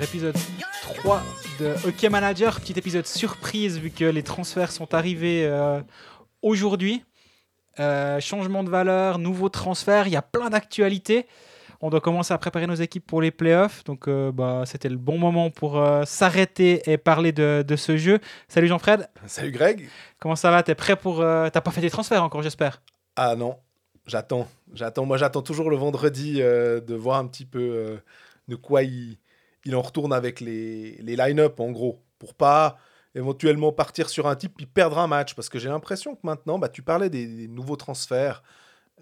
Alors, 0.00 0.08
épisode 0.08 0.36
3 0.82 1.22
de 1.58 1.74
Hockey 1.86 2.08
Manager, 2.08 2.58
petit 2.58 2.72
épisode 2.78 3.06
surprise 3.06 3.78
vu 3.78 3.90
que 3.90 4.06
les 4.06 4.22
transferts 4.22 4.72
sont 4.72 4.94
arrivés 4.94 5.44
euh, 5.44 5.82
aujourd'hui. 6.40 7.04
Euh, 7.78 8.18
changement 8.18 8.64
de 8.64 8.70
valeur, 8.70 9.18
nouveaux 9.18 9.50
transferts, 9.50 10.06
il 10.06 10.14
y 10.14 10.16
a 10.16 10.22
plein 10.22 10.48
d'actualités. 10.48 11.26
On 11.82 11.90
doit 11.90 12.00
commencer 12.00 12.32
à 12.32 12.38
préparer 12.38 12.66
nos 12.66 12.76
équipes 12.76 13.06
pour 13.06 13.20
les 13.20 13.30
playoffs. 13.30 13.84
Donc, 13.84 14.08
euh, 14.08 14.32
bah, 14.32 14.62
c'était 14.64 14.88
le 14.88 14.96
bon 14.96 15.18
moment 15.18 15.50
pour 15.50 15.82
s'arrêter 16.06 16.80
et 16.90 16.96
parler 16.96 17.32
de, 17.32 17.62
de 17.66 17.76
ce 17.76 17.98
jeu. 17.98 18.20
Salut 18.48 18.68
Jean-Fred. 18.68 19.06
Salut 19.26 19.52
Greg. 19.52 19.86
Comment 20.18 20.36
ça 20.36 20.50
va? 20.50 20.62
T'es 20.62 20.74
prêt 20.74 20.96
pour. 20.96 21.18
T'as 21.18 21.60
pas 21.60 21.70
fait 21.72 21.82
des 21.82 21.90
transferts 21.90 22.24
encore, 22.24 22.40
j'espère? 22.40 22.80
Ah 23.16 23.36
non, 23.36 23.58
j'attends. 24.06 24.48
J'attends. 24.72 25.04
Moi, 25.04 25.18
j'attends 25.18 25.42
toujours 25.42 25.68
le 25.68 25.76
vendredi 25.76 26.38
de 26.38 26.94
voir 26.94 27.18
un 27.18 27.26
petit 27.26 27.44
peu 27.44 28.00
de 28.48 28.56
quoi 28.56 28.82
il, 28.82 29.18
il 29.64 29.76
en 29.76 29.82
retourne 29.82 30.12
avec 30.12 30.40
les, 30.40 30.96
les 31.02 31.16
line-up, 31.16 31.60
en 31.60 31.70
gros. 31.70 32.02
Pour 32.18 32.34
pas 32.34 32.78
éventuellement 33.14 33.72
partir 33.72 34.08
sur 34.08 34.26
un 34.26 34.36
type 34.36 34.54
puis 34.56 34.66
perdre 34.66 34.98
un 34.98 35.06
match. 35.06 35.34
Parce 35.34 35.48
que 35.48 35.58
j'ai 35.58 35.68
l'impression 35.68 36.14
que 36.14 36.20
maintenant, 36.22 36.58
bah, 36.58 36.68
tu 36.68 36.82
parlais 36.82 37.10
des, 37.10 37.48
nouveaux 37.48 37.76
transferts. 37.76 38.42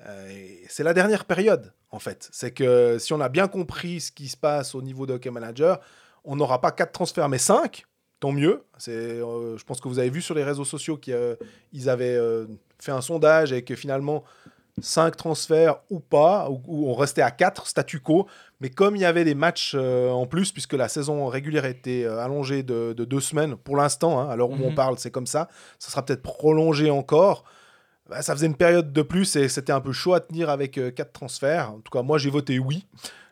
euh, 0.07 0.47
c'est 0.69 0.85
la 0.85 0.95
dernière 0.95 1.25
période, 1.25 1.73
en 1.91 1.99
fait. 1.99 2.29
C'est 2.33 2.53
que 2.53 2.99
si 2.99 3.13
on 3.13 3.21
a 3.21 3.29
bien 3.29 3.49
compris 3.49 4.01
ce 4.01 4.13
qui 4.13 4.29
se 4.29 4.37
passe 4.37 4.75
au 4.75 4.83
niveau 4.83 5.07
de 5.07 5.15
Hockey 5.15 5.31
Manager, 5.31 5.81
on 6.25 6.37
n'aura 6.37 6.61
pas 6.61 6.73
quatre 6.73 6.93
transferts, 6.93 7.29
mais 7.29 7.39
cinq. 7.39 7.85
Tant 8.21 8.33
mieux. 8.33 8.65
C'est, 8.79 8.91
euh, 8.91 9.57
je 9.57 9.65
pense 9.65 9.81
que 9.81 9.87
vous 9.87 10.01
avez 10.01 10.11
vu 10.11 10.21
sur 10.21 10.35
les 10.35 10.43
réseaux 10.43 10.65
sociaux 10.65 10.97
qu'ils 10.97 11.89
avaient 11.89 12.17
euh, 12.17 12.47
fait 12.81 12.91
un 12.91 13.01
sondage 13.01 13.53
et 13.53 13.63
que 13.63 13.77
finalement, 13.77 14.25
5 14.81 15.17
transferts 15.17 15.81
ou 15.91 16.01
pas, 16.01 16.49
ou, 16.51 16.61
ou 16.67 16.89
on 16.89 16.95
restait 16.95 17.23
à 17.23 17.31
4 17.31 17.67
statu 17.67 18.01
quo. 18.01 18.27
Mais 18.61 18.71
comme 18.71 18.97
il 18.97 19.03
y 19.03 19.05
avait 19.05 19.25
des 19.25 19.35
matchs 19.35 19.73
euh, 19.77 20.11
en 20.11 20.27
plus, 20.27 20.51
puisque 20.53 20.73
la 20.75 20.89
saison 20.89 21.27
régulière 21.27 21.65
était 21.65 22.05
euh, 22.05 22.19
allongée 22.19 22.63
de, 22.63 22.93
de 22.93 23.05
deux 23.05 23.21
semaines, 23.21 23.57
pour 23.57 23.77
l'instant, 23.77 24.19
hein, 24.21 24.29
à 24.29 24.37
l'heure 24.37 24.51
où 24.51 24.55
on 24.55 24.71
Mhm. 24.71 24.75
parle, 24.75 24.99
c'est 24.99 25.11
comme 25.11 25.27
ça, 25.27 25.49
ça 25.79 25.91
sera 25.91 26.05
peut-être 26.05 26.23
prolongé 26.23 26.91
encore. 26.91 27.45
Bah, 28.09 28.23
ça 28.23 28.35
faisait 28.35 28.47
une 28.47 28.57
période 28.57 28.93
de 28.93 29.03
plus 29.03 29.37
et 29.37 29.49
c'était 29.49 29.73
un 29.73 29.81
peu 29.81 29.93
chaud 29.93 30.15
à 30.15 30.21
tenir 30.21 30.49
avec 30.51 30.73
4 30.95 31.13
transferts. 31.13 31.73
En 31.73 31.81
tout 31.81 31.91
cas, 31.93 32.03
moi 32.03 32.17
j'ai 32.19 32.31
voté 32.31 32.59
oui 32.59 32.87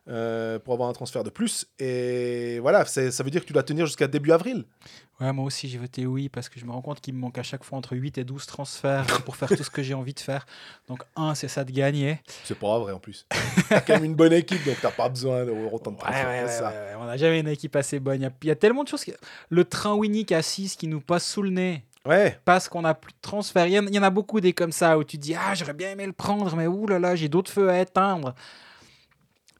euh, 0.08 0.58
pour 0.60 0.74
avoir 0.74 0.88
un 0.88 0.92
transfert 0.92 1.24
de 1.24 1.30
plus. 1.30 1.66
Et 1.78 2.58
voilà, 2.60 2.84
ça 2.84 3.22
veut 3.24 3.30
dire 3.30 3.40
que 3.40 3.46
tu 3.46 3.52
dois 3.54 3.62
tenir 3.64 3.86
jusqu'à 3.86 4.06
début 4.06 4.32
avril. 4.32 4.64
Ouais, 5.18 5.32
moi 5.32 5.46
aussi 5.46 5.66
j'ai 5.68 5.78
voté 5.78 6.04
oui 6.04 6.28
parce 6.28 6.50
que 6.50 6.60
je 6.60 6.66
me 6.66 6.72
rends 6.72 6.82
compte 6.82 7.00
qu'il 7.00 7.14
me 7.14 7.18
manque 7.20 7.38
à 7.38 7.42
chaque 7.42 7.64
fois 7.64 7.78
entre 7.78 7.96
8 7.96 8.18
et 8.18 8.24
12 8.24 8.44
transferts 8.44 9.06
pour 9.24 9.34
faire 9.36 9.48
tout 9.48 9.64
ce 9.64 9.70
que 9.70 9.82
j'ai 9.82 9.94
envie 9.94 10.12
de 10.12 10.20
faire. 10.20 10.44
Donc, 10.88 11.02
un, 11.16 11.34
c'est 11.34 11.48
ça 11.48 11.64
de 11.64 11.70
gagner. 11.72 12.20
C'est 12.44 12.58
pas 12.58 12.78
vrai 12.78 12.92
en 12.92 12.98
plus. 12.98 13.26
T'as 13.70 13.80
quand 13.80 13.94
même 13.94 14.04
une 14.04 14.14
bonne 14.14 14.34
équipe, 14.34 14.62
donc 14.66 14.76
t'as 14.82 14.90
pas 14.90 15.08
besoin 15.08 15.46
d'avoir 15.46 15.72
autant 15.72 15.92
de 15.92 15.96
transferts. 15.96 16.26
ouais, 16.28 16.42
ouais, 16.44 16.48
ça. 16.50 16.68
ouais, 16.68 16.94
On 17.00 17.06
n'a 17.06 17.16
jamais 17.16 17.40
une 17.40 17.48
équipe 17.48 17.74
assez 17.76 17.98
bonne. 17.98 18.20
Il 18.20 18.24
y 18.24 18.26
a, 18.26 18.32
y 18.44 18.50
a 18.50 18.56
tellement 18.56 18.84
de 18.84 18.88
choses. 18.88 19.04
que- 19.04 19.12
Le 19.48 19.64
train 19.64 19.94
Winnick 19.94 20.32
à 20.32 20.42
6 20.42 20.76
qui 20.76 20.86
nous 20.86 21.00
passe 21.00 21.26
sous 21.26 21.40
le 21.42 21.50
nez 21.50 21.82
Ouais, 22.04 22.38
parce 22.44 22.68
qu'on 22.68 22.82
n'a 22.82 22.94
plus 22.94 23.12
de 23.12 23.18
transfert. 23.20 23.66
Il 23.66 23.72
y, 23.72 23.78
en, 23.78 23.86
il 23.86 23.94
y 23.94 23.98
en 23.98 24.02
a 24.04 24.10
beaucoup 24.10 24.40
des 24.40 24.52
comme 24.52 24.70
ça 24.70 24.96
où 24.98 25.02
tu 25.02 25.16
dis 25.18 25.34
Ah, 25.34 25.54
j'aurais 25.54 25.72
bien 25.74 25.90
aimé 25.90 26.04
le 26.06 26.12
prendre, 26.12 26.54
mais 26.56 26.66
oulala, 26.66 27.16
j'ai 27.16 27.28
d'autres 27.28 27.50
feux 27.50 27.68
à 27.70 27.80
éteindre. 27.80 28.34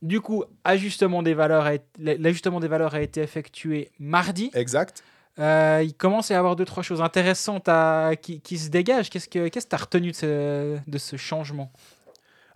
Du 0.02 0.20
coup, 0.20 0.44
ajustement 0.64 1.22
des 1.22 1.34
valeurs 1.34 1.64
a 1.64 1.74
été- 1.74 2.18
l'ajustement 2.18 2.60
des 2.60 2.68
valeurs 2.68 2.94
a 2.94 3.00
été 3.00 3.22
effectué 3.22 3.90
mardi. 3.98 4.50
exact. 4.54 5.02
Euh, 5.38 5.82
il 5.84 5.94
commence 5.94 6.30
à 6.30 6.34
y 6.34 6.36
avoir 6.36 6.56
deux, 6.56 6.64
trois 6.64 6.82
choses 6.82 7.02
intéressantes 7.02 7.68
à, 7.68 8.12
qui, 8.20 8.40
qui 8.40 8.56
se 8.58 8.70
dégagent. 8.70 9.10
Qu'est-ce 9.10 9.28
que 9.28 9.48
tu 9.48 9.58
as 9.70 9.76
retenu 9.76 10.10
de 10.12 10.16
ce, 10.16 10.78
de 10.86 10.98
ce 10.98 11.16
changement? 11.16 11.70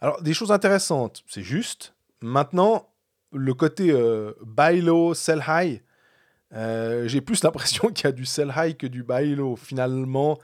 Alors, 0.01 0.23
des 0.23 0.33
choses 0.33 0.51
intéressantes, 0.51 1.23
c'est 1.27 1.43
juste. 1.43 1.95
Maintenant, 2.23 2.89
le 3.33 3.53
côté 3.55 3.91
euh, 3.91 4.33
buy 4.45 4.81
low, 4.81 5.13
sell 5.13 5.43
high, 5.47 5.83
euh, 6.55 7.07
j'ai 7.07 7.21
plus 7.21 7.43
l'impression 7.45 7.89
qu'il 7.89 8.05
y 8.05 8.09
a 8.09 8.13
du 8.13 8.25
sell 8.25 8.53
high 8.57 8.77
que 8.77 8.87
du 8.87 9.03
buy 9.03 9.35
low. 9.35 9.57
Finalement, 9.57 10.39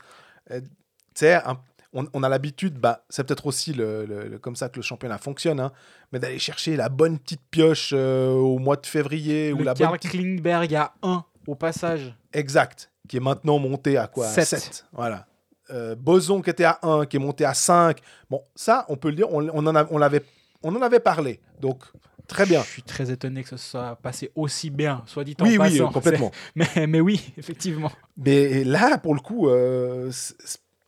euh, 0.51 0.61
tu 0.61 0.67
sais, 1.15 1.35
un- 1.35 1.59
on, 1.95 2.07
on 2.13 2.23
a 2.23 2.29
l'habitude, 2.29 2.75
bah, 2.79 3.07
c'est 3.09 3.25
peut-être 3.27 3.47
aussi 3.47 3.73
le, 3.73 4.05
le- 4.05 4.29
le- 4.29 4.39
comme 4.39 4.57
ça 4.57 4.69
que 4.69 4.77
le 4.77 4.83
championnat 4.83 5.17
fonctionne, 5.17 5.59
hein, 5.61 5.73
mais 6.13 6.19
d'aller 6.19 6.39
chercher 6.39 6.77
la 6.77 6.91
bonne 6.91 7.19
petite 7.19 7.41
pioche 7.51 7.95
au 7.95 8.59
mois 8.59 8.77
de 8.77 8.85
février 8.87 9.55
ou 9.55 9.59
Le 9.59 9.65
la 9.65 9.73
Karl 9.73 9.93
bonne 9.99 10.11
Klingberg 10.11 10.75
à 10.75 10.93
1 11.03 11.25
au 11.47 11.55
passage. 11.55 12.15
Exact. 12.33 12.91
Qui 13.09 13.19
est 13.19 13.21
maintenant 13.21 13.59
monté 13.59 13.97
à 13.97 14.07
quoi? 14.07 14.27
Sept. 14.29 14.47
7. 14.47 14.87
Voilà. 14.93 15.27
Euh, 15.71 15.95
Boson 15.97 16.43
qui 16.43 16.51
était 16.51 16.65
à 16.65 16.79
1, 16.83 17.07
qui 17.07 17.17
est 17.17 17.21
monté 17.21 17.45
à 17.45 17.55
5. 17.55 17.99
Bon, 18.31 18.43
ça, 18.55 18.85
on 18.89 18.97
peut 18.97 19.09
le 19.11 19.17
dire, 19.17 19.33
on, 19.33 19.49
on 19.49 19.67
en, 19.67 19.75
a- 19.75 19.87
on 19.91 19.99
l'avait, 19.99 20.23
on 20.63 20.75
en 20.77 20.83
avait 20.83 21.01
parlé. 21.01 21.41
Donc, 21.61 21.83
très 22.29 22.47
bien. 22.47 22.63
Je 22.63 22.69
suis 22.69 22.83
très 22.83 23.11
étonné 23.11 23.43
que 23.43 23.49
ce 23.51 23.57
soit 23.57 23.97
passé 23.97 24.31
aussi 24.35 24.71
bien, 24.71 25.03
soit 25.07 25.25
dit 25.25 25.37
en 25.41 25.45
Oui, 25.45 25.51
oui, 25.53 25.59
passant. 25.79 25.89
euh, 25.89 25.93
complètement. 25.93 26.31
C'est- 26.57 26.69
Mais, 26.77 26.87
mais 26.87 27.01
oui, 27.01 27.33
effectivement. 27.37 27.91
Mais 28.17 28.63
là, 28.65 28.99
pour 28.99 29.15
le 29.15 29.21
coup, 29.21 29.49
euh, 29.49 30.11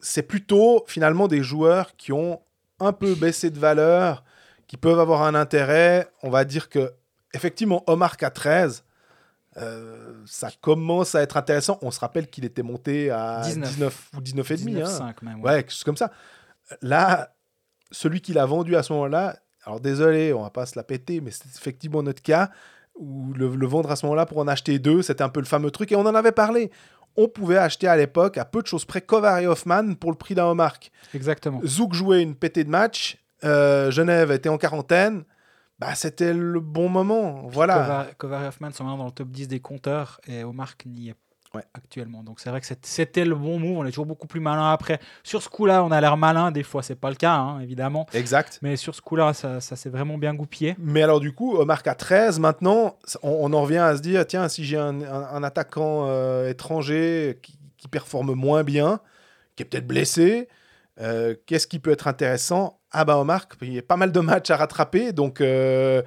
c'est 0.00 0.22
plutôt 0.22 0.84
finalement 0.86 1.26
des 1.28 1.42
joueurs 1.42 1.96
qui 1.96 2.12
ont 2.12 2.40
un 2.80 2.92
peu 2.92 3.14
baissé 3.16 3.50
de 3.50 3.58
valeur, 3.58 4.22
qui 4.68 4.76
peuvent 4.76 5.00
avoir 5.00 5.22
un 5.22 5.34
intérêt. 5.34 6.08
On 6.22 6.30
va 6.30 6.44
dire 6.44 6.68
que, 6.68 6.92
effectivement, 7.34 7.82
Omar 7.88 8.16
K13, 8.16 8.82
euh, 9.60 10.12
ça 10.26 10.50
commence 10.60 11.14
à 11.14 11.22
être 11.22 11.36
intéressant. 11.36 11.78
On 11.82 11.90
se 11.90 12.00
rappelle 12.00 12.28
qu'il 12.28 12.44
était 12.44 12.62
monté 12.62 13.10
à 13.10 13.42
19. 13.44 13.68
19, 13.70 14.10
ou 14.16 14.20
19 14.20 14.50
et 14.50 14.56
demi. 14.56 14.80
hein. 14.80 14.84
19,5 14.84 15.14
même. 15.22 15.40
Ouais, 15.42 15.62
quelque 15.62 15.72
chose 15.72 15.84
comme 15.84 15.96
ça. 15.96 16.10
Là, 16.82 17.34
celui 17.90 18.20
qui 18.20 18.32
l'a 18.32 18.46
vendu 18.46 18.76
à 18.76 18.82
ce 18.82 18.92
moment-là, 18.92 19.36
alors 19.64 19.80
désolé, 19.80 20.32
on 20.32 20.42
va 20.42 20.50
pas 20.50 20.66
se 20.66 20.78
la 20.78 20.82
péter, 20.84 21.20
mais 21.20 21.30
c'est 21.30 21.46
effectivement 21.56 22.02
notre 22.02 22.22
cas, 22.22 22.50
où 22.94 23.32
le, 23.34 23.54
le 23.54 23.66
vendre 23.66 23.90
à 23.90 23.96
ce 23.96 24.06
moment-là 24.06 24.26
pour 24.26 24.38
en 24.38 24.48
acheter 24.48 24.78
deux, 24.78 25.02
c'était 25.02 25.22
un 25.22 25.28
peu 25.28 25.40
le 25.40 25.46
fameux 25.46 25.70
truc, 25.70 25.92
et 25.92 25.96
on 25.96 26.00
en 26.06 26.14
avait 26.14 26.32
parlé. 26.32 26.70
On 27.16 27.26
pouvait 27.28 27.56
acheter 27.56 27.88
à 27.88 27.96
l'époque, 27.96 28.38
à 28.38 28.44
peu 28.44 28.62
de 28.62 28.66
choses 28.66 28.84
près, 28.84 29.00
Kovar 29.00 29.38
et 29.38 29.46
Hoffman 29.46 29.94
pour 29.94 30.10
le 30.12 30.16
prix 30.16 30.34
d'un 30.34 30.44
Homark. 30.44 30.92
Exactement. 31.14 31.60
Zouk 31.64 31.92
jouait 31.94 32.22
une 32.22 32.34
pétée 32.36 32.64
de 32.64 32.70
match, 32.70 33.18
euh, 33.44 33.90
Genève 33.90 34.30
était 34.30 34.48
en 34.48 34.58
quarantaine, 34.58 35.24
bah, 35.78 35.94
c'était 35.94 36.32
le 36.34 36.60
bon 36.60 36.88
moment. 36.88 37.42
Voilà. 37.48 38.06
Kovar, 38.18 38.44
et 38.44 38.48
Hoffman 38.48 38.70
sont 38.72 38.84
maintenant 38.84 38.98
dans 38.98 39.06
le 39.06 39.10
top 39.12 39.28
10 39.28 39.48
des 39.48 39.60
compteurs 39.60 40.20
et 40.26 40.44
Omar 40.44 40.74
n'y 40.86 41.10
est 41.10 41.14
Ouais. 41.54 41.62
actuellement. 41.72 42.22
Donc 42.22 42.40
c'est 42.40 42.50
vrai 42.50 42.60
que 42.60 42.66
c'était 42.82 43.24
le 43.24 43.34
bon 43.34 43.58
move. 43.58 43.78
On 43.78 43.84
est 43.86 43.88
toujours 43.88 44.04
beaucoup 44.04 44.26
plus 44.26 44.38
malin 44.38 44.70
après. 44.70 45.00
Sur 45.22 45.42
ce 45.42 45.48
coup-là, 45.48 45.82
on 45.82 45.90
a 45.90 45.98
l'air 45.98 46.18
malin. 46.18 46.50
Des 46.52 46.62
fois, 46.62 46.82
c'est 46.82 46.94
pas 46.94 47.08
le 47.08 47.16
cas, 47.16 47.32
hein, 47.36 47.60
évidemment. 47.60 48.04
Exact. 48.12 48.58
Mais 48.60 48.76
sur 48.76 48.94
ce 48.94 49.00
coup-là, 49.00 49.32
ça, 49.32 49.58
ça 49.62 49.74
s'est 49.74 49.88
vraiment 49.88 50.18
bien 50.18 50.34
goupillé. 50.34 50.76
Mais 50.78 51.00
alors 51.02 51.20
du 51.20 51.32
coup, 51.32 51.56
Omar 51.56 51.80
à 51.86 51.94
13, 51.94 52.38
maintenant, 52.38 52.98
on, 53.22 53.30
on 53.50 53.52
en 53.54 53.62
revient 53.62 53.78
à 53.78 53.96
se 53.96 54.02
dire, 54.02 54.26
tiens, 54.26 54.46
si 54.50 54.62
j'ai 54.62 54.76
un, 54.76 55.00
un- 55.00 55.28
un 55.32 55.42
attaquant 55.42 56.04
euh, 56.06 56.50
étranger 56.50 57.38
qui, 57.42 57.58
qui 57.78 57.88
performe 57.88 58.34
moins 58.34 58.62
bien, 58.62 59.00
qui 59.56 59.62
est 59.62 59.66
peut-être 59.66 59.86
blessé, 59.86 60.48
euh, 61.00 61.34
qu'est-ce 61.46 61.66
qui 61.66 61.78
peut 61.78 61.92
être 61.92 62.08
intéressant 62.08 62.77
Ah 62.90 63.04
bah 63.04 63.18
Omar, 63.18 63.46
il 63.62 63.72
y 63.74 63.78
a 63.78 63.82
pas 63.82 63.96
mal 63.96 64.12
de 64.12 64.20
matchs 64.20 64.50
à 64.50 64.56
rattraper, 64.56 65.12
donc 65.12 65.40
euh, 65.40 66.02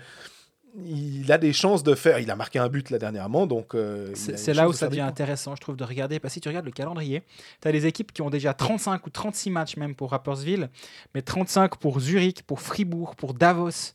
il 0.85 1.31
a 1.31 1.37
des 1.37 1.53
chances 1.53 1.83
de 1.83 1.93
faire... 1.95 2.19
Il 2.19 2.31
a 2.31 2.35
marqué 2.35 2.57
un 2.57 2.69
but 2.69 2.89
là 2.89 2.97
dernièrement, 2.97 3.45
donc... 3.45 3.75
euh, 3.75 4.11
C'est 4.15 4.53
là 4.53 4.67
où 4.67 4.71
de 4.71 4.77
ça 4.77 4.87
devient 4.87 4.99
points. 5.01 5.07
intéressant, 5.09 5.55
je 5.55 5.61
trouve, 5.61 5.75
de 5.75 5.83
regarder. 5.83 6.19
Parce 6.19 6.31
que 6.31 6.35
si 6.35 6.41
tu 6.41 6.47
regardes 6.47 6.65
le 6.65 6.71
calendrier, 6.71 7.23
tu 7.61 7.67
as 7.67 7.71
des 7.71 7.85
équipes 7.85 8.11
qui 8.13 8.21
ont 8.21 8.29
déjà 8.29 8.53
35 8.53 9.05
ou 9.05 9.09
36 9.09 9.49
matchs 9.51 9.75
même 9.77 9.95
pour 9.95 10.11
Rapperswil, 10.11 10.69
mais 11.13 11.21
35 11.21 11.75
pour 11.77 11.99
Zurich, 11.99 12.43
pour 12.43 12.61
Fribourg, 12.61 13.15
pour 13.15 13.33
Davos. 13.33 13.93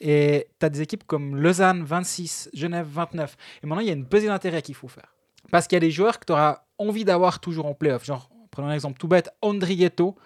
Et 0.00 0.48
tu 0.58 0.66
as 0.66 0.70
des 0.70 0.80
équipes 0.80 1.04
comme 1.06 1.36
Lausanne 1.36 1.84
26, 1.84 2.50
Genève 2.54 2.86
29. 2.90 3.36
Et 3.62 3.66
maintenant, 3.66 3.82
il 3.82 3.86
y 3.86 3.90
a 3.90 3.94
une 3.94 4.06
pesée 4.06 4.26
d'intérêt 4.26 4.62
qu'il 4.62 4.74
faut 4.74 4.88
faire. 4.88 5.14
Parce 5.50 5.66
qu'il 5.68 5.76
y 5.76 5.78
a 5.78 5.80
des 5.80 5.90
joueurs 5.90 6.18
que 6.18 6.24
tu 6.24 6.32
auras 6.32 6.62
envie 6.78 7.04
d'avoir 7.04 7.38
toujours 7.38 7.66
en 7.66 7.74
playoff. 7.74 8.04
Genre, 8.04 8.28
prenons 8.50 8.68
un 8.68 8.74
exemple 8.74 8.98
tout 8.98 9.08
bête, 9.08 9.30
Andrietto. 9.42 10.16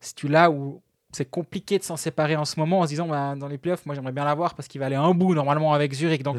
Si 0.00 0.14
tu 0.14 0.28
l'as 0.28 0.50
où 0.50 0.80
c'est 1.12 1.28
compliqué 1.28 1.78
de 1.78 1.84
s'en 1.84 1.96
séparer 1.96 2.36
en 2.36 2.44
ce 2.44 2.58
moment 2.58 2.80
en 2.80 2.84
se 2.84 2.88
disant 2.88 3.06
bah, 3.06 3.34
dans 3.36 3.48
les 3.48 3.58
playoffs, 3.58 3.86
moi 3.86 3.94
j'aimerais 3.94 4.12
bien 4.12 4.24
l'avoir 4.24 4.54
parce 4.54 4.68
qu'il 4.68 4.80
va 4.80 4.86
aller 4.86 4.96
un 4.96 5.12
bout 5.14 5.34
normalement 5.34 5.72
avec 5.72 5.92
Zurich. 5.92 6.22
Donc 6.22 6.38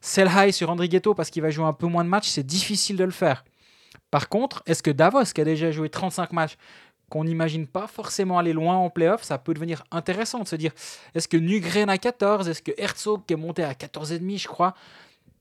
sell 0.00 0.30
high 0.34 0.52
sur 0.52 0.70
André 0.70 0.88
Ghetto 0.88 1.14
parce 1.14 1.30
qu'il 1.30 1.42
va 1.42 1.50
jouer 1.50 1.64
un 1.64 1.72
peu 1.72 1.86
moins 1.86 2.04
de 2.04 2.08
matchs, 2.08 2.28
c'est 2.28 2.46
difficile 2.46 2.96
de 2.96 3.04
le 3.04 3.10
faire. 3.10 3.44
Par 4.10 4.28
contre, 4.28 4.62
est-ce 4.66 4.82
que 4.82 4.90
Davos, 4.90 5.24
qui 5.34 5.40
a 5.40 5.44
déjà 5.44 5.70
joué 5.70 5.90
35 5.90 6.32
matchs, 6.32 6.56
qu'on 7.10 7.24
n'imagine 7.24 7.66
pas 7.66 7.86
forcément 7.86 8.38
aller 8.38 8.52
loin 8.52 8.76
en 8.76 8.90
playoff, 8.90 9.22
ça 9.22 9.38
peut 9.38 9.54
devenir 9.54 9.82
intéressant 9.90 10.40
de 10.40 10.48
se 10.48 10.56
dire 10.56 10.72
est-ce 11.14 11.26
que 11.26 11.36
Nugren 11.36 11.88
à 11.88 11.98
14, 11.98 12.48
est-ce 12.48 12.62
que 12.62 12.72
Herzog 12.76 13.22
qui 13.26 13.34
est 13.34 13.36
monté 13.36 13.64
à 13.64 13.72
14,5, 13.72 14.38
je 14.38 14.46
crois, 14.46 14.74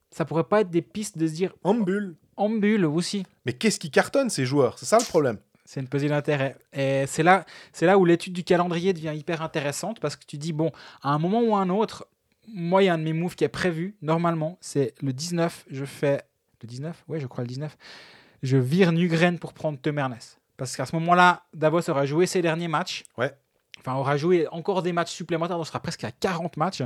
ça 0.10 0.26
pourrait 0.26 0.46
pas 0.46 0.62
être 0.62 0.70
des 0.70 0.82
pistes 0.82 1.18
de 1.18 1.28
se 1.28 1.34
dire 1.34 1.54
En 1.64 1.74
bulle. 1.74 2.16
Ambul 2.38 2.86
aussi 2.86 3.26
Mais 3.46 3.54
qu'est-ce 3.54 3.80
qui 3.80 3.90
cartonne 3.90 4.30
ces 4.30 4.46
joueurs? 4.46 4.78
C'est 4.78 4.86
ça 4.86 5.00
le 5.00 5.06
problème. 5.06 5.40
C'est 5.68 5.82
une 5.82 5.90
pesée 5.90 6.08
d'intérêt. 6.08 6.56
Et 6.72 7.06
c'est 7.08 7.24
là, 7.24 7.46
c'est 7.74 7.86
là 7.86 7.98
où 7.98 8.06
l'étude 8.06 8.32
du 8.32 8.46
calendrier 8.46 8.94
devient 8.94 9.14
hyper 9.14 9.42
intéressante 9.42 10.00
parce 10.00 10.16
que 10.16 10.26
tu 10.26 10.38
dis, 10.38 10.54
bon, 10.54 10.72
à 11.02 11.10
un 11.10 11.20
moment 11.20 11.42
ou 11.42 11.56
à 11.58 11.60
un 11.60 11.70
autre, 11.70 12.08
moi, 12.48 12.82
il 12.82 12.86
y 12.86 12.90
a 12.90 12.94
un 12.94 12.98
de 12.98 13.04
mes 13.04 13.12
moves 13.12 13.36
qui 13.36 13.44
est 13.44 13.50
prévu, 13.50 13.98
normalement, 14.02 14.58
c'est 14.62 14.94
le 15.02 15.12
19, 15.12 15.66
je 15.70 15.84
fais... 15.84 16.24
Le 16.62 16.68
19 16.68 17.04
Ouais, 17.10 17.20
je 17.20 17.28
crois 17.28 17.44
le 17.44 17.50
19. 17.50 17.78
Je 18.44 18.58
vire 18.58 18.94
Nugren 18.94 19.38
pour 19.38 19.54
prendre 19.54 19.78
Temernes. 19.78 20.18
Parce 20.56 20.76
qu'à 20.76 20.86
ce 20.86 20.96
moment-là, 20.96 21.44
Davos 21.54 21.88
aura 21.90 22.06
joué 22.06 22.26
ses 22.26 22.42
derniers 22.42 22.70
matchs. 22.70 23.04
Ouais. 23.18 23.32
enfin, 23.80 23.94
aura 23.96 24.16
joué 24.16 24.48
encore 24.48 24.82
des 24.82 24.94
matchs 24.94 25.12
supplémentaires, 25.12 25.60
on 25.60 25.66
sera 25.66 25.82
presque 25.82 26.06
à 26.06 26.12
40 26.12 26.56
matchs. 26.56 26.82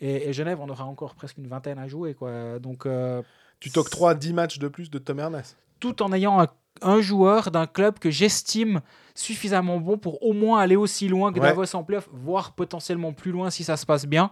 Et, 0.00 0.28
et 0.28 0.32
Genève, 0.32 0.60
on 0.60 0.68
aura 0.68 0.84
encore 0.84 1.14
presque 1.14 1.38
une 1.38 1.46
vingtaine 1.46 1.78
à 1.78 1.86
jouer. 1.86 2.14
Quoi. 2.14 2.58
Donc, 2.58 2.86
euh, 2.86 3.22
Tu 3.60 3.70
t'octroies 3.70 4.14
10 4.16 4.32
matchs 4.32 4.58
de 4.58 4.66
plus 4.66 4.90
de 4.90 4.98
Tom 4.98 5.20
Ernest. 5.20 5.56
tout 5.78 6.02
en 6.02 6.12
ayant 6.12 6.40
un, 6.40 6.48
un 6.82 7.00
joueur 7.00 7.50
d'un 7.50 7.66
club 7.66 7.98
que 7.98 8.10
j'estime 8.10 8.80
suffisamment 9.14 9.78
bon 9.78 9.96
pour 9.98 10.22
au 10.22 10.32
moins 10.32 10.60
aller 10.60 10.76
aussi 10.76 11.08
loin 11.08 11.32
que 11.32 11.40
Ouais. 11.40 11.46
Davos 11.48 11.74
en 11.74 11.84
playoff, 11.84 12.08
voire 12.12 12.52
potentiellement 12.54 13.12
plus 13.12 13.30
loin 13.32 13.50
si 13.50 13.64
ça 13.64 13.76
se 13.76 13.86
passe 13.86 14.06
bien. 14.06 14.30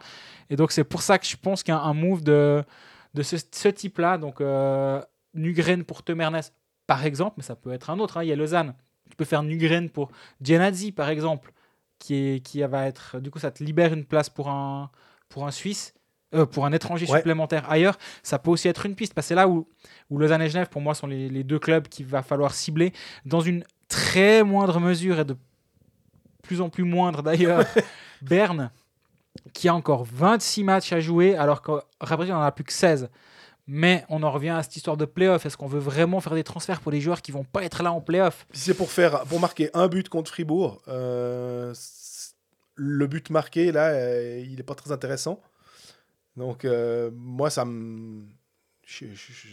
Et 0.51 0.57
donc 0.57 0.73
c'est 0.73 0.85
pour 0.85 1.03
ça 1.03 1.19
que 1.19 1.27
je 1.27 1.37
pense 1.37 1.63
qu'il 1.63 1.73
y 1.73 1.77
a 1.77 1.81
un 1.81 1.95
move 1.95 2.23
de, 2.23 2.63
de 3.15 3.23
ce, 3.23 3.37
ce 3.51 3.69
type-là. 3.69 4.19
Donc 4.19 4.41
euh, 4.41 5.01
Nugren 5.35 5.85
pour 5.85 6.03
Tom 6.03 6.21
Ernest, 6.21 6.53
par 6.87 7.05
exemple, 7.07 7.35
mais 7.39 7.43
ça 7.43 7.57
peut 7.57 7.73
être 7.73 7.89
un 7.91 7.99
autre. 7.99 8.19
hein. 8.19 8.25
Il 8.25 8.29
y 8.29 8.33
a 8.33 8.37
Lausanne. 8.37 8.75
Tu 9.11 9.17
peux 9.17 9.25
faire 9.25 9.43
Nugren 9.43 9.89
pour 9.91 10.11
Genadzi, 10.43 10.93
par 10.93 11.09
exemple, 11.09 11.53
qui, 11.99 12.15
est, 12.15 12.41
qui 12.41 12.61
va 12.63 12.87
être... 12.87 13.21
Du 13.21 13.31
coup, 13.31 13.39
ça 13.39 13.51
te 13.51 13.63
libère 13.65 13.93
une 13.93 14.05
place 14.05 14.29
pour 14.29 14.49
un, 14.49 14.91
pour 15.29 15.47
un 15.47 15.51
Suisse. 15.51 15.95
Euh, 16.35 16.47
pour 16.47 16.67
un 16.67 16.73
étranger 16.73 17.07
Ouais. 17.09 17.19
supplémentaire 17.19 17.71
ailleurs, 17.71 17.97
ça 18.23 18.39
peut 18.39 18.51
aussi 18.51 18.69
être 18.69 18.87
une 18.87 18.95
piste. 18.95 19.15
Parce 19.15 19.27
que 19.27 19.29
c'est 19.29 19.35
là 19.35 19.49
où, 19.49 19.67
où 20.11 20.19
Lausanne 20.19 20.43
et 20.43 20.49
Genève, 20.49 20.69
pour 20.69 20.81
moi, 20.81 20.95
sont 20.95 21.07
les, 21.07 21.29
les 21.29 21.45
deux 21.45 21.59
clubs 21.59 21.89
qu'il 21.89 22.07
va 22.07 22.23
falloir 22.23 22.55
cibler 22.55 22.93
dans 23.25 23.41
une 23.41 23.65
très 23.89 24.43
moindre 24.43 24.81
mesure 24.81 25.21
et 25.21 25.25
de 25.25 25.37
plus 26.43 26.61
en 26.61 26.69
plus 26.69 26.85
moindre 26.85 27.23
d'ailleurs. 27.23 27.65
Berne, 28.23 28.71
qui 29.53 29.69
a 29.69 29.75
encore 29.75 30.05
26 30.05 30.65
matchs 30.65 30.93
à 30.93 31.01
jouer, 31.01 31.37
alors 31.37 31.61
que 31.63 31.73
on 31.73 32.25
n'en 32.27 32.41
a 32.43 32.53
plus 32.53 32.65
que 32.65 32.73
16. 32.73 33.09
Mais 33.67 34.05
on 34.11 34.23
en 34.23 34.31
revient 34.31 34.51
à 34.51 34.63
cette 34.63 34.77
histoire 34.77 34.97
de 34.99 35.07
playoff. 35.07 35.47
Est-ce 35.47 35.57
qu'on 35.57 35.67
veut 35.67 35.79
vraiment 35.81 36.21
faire 36.21 36.35
des 36.35 36.45
transferts 36.45 36.81
pour 36.81 36.93
des 36.93 37.01
joueurs 37.01 37.23
qui 37.23 37.33
vont 37.33 37.45
pas 37.45 37.63
être 37.65 37.83
là 37.83 37.93
en 37.93 38.01
playoff? 38.03 38.47
Si 38.53 38.61
c'est 38.65 38.75
pour 38.75 38.91
faire, 38.91 39.23
pour 39.25 39.41
marquer 39.41 39.71
un 39.73 39.89
but 39.89 40.09
contre 40.11 40.31
Fribourg, 40.31 40.83
euh, 40.89 41.73
le 42.75 43.07
but 43.07 43.31
marqué 43.31 43.73
là, 43.73 43.87
euh, 43.89 44.43
il 44.47 44.57
n'est 44.57 44.63
pas 44.63 44.75
très 44.75 44.93
intéressant. 44.93 45.41
Donc 46.37 46.65
euh, 46.65 47.11
moi, 47.15 47.51
ça 47.51 47.65
me, 47.65 48.25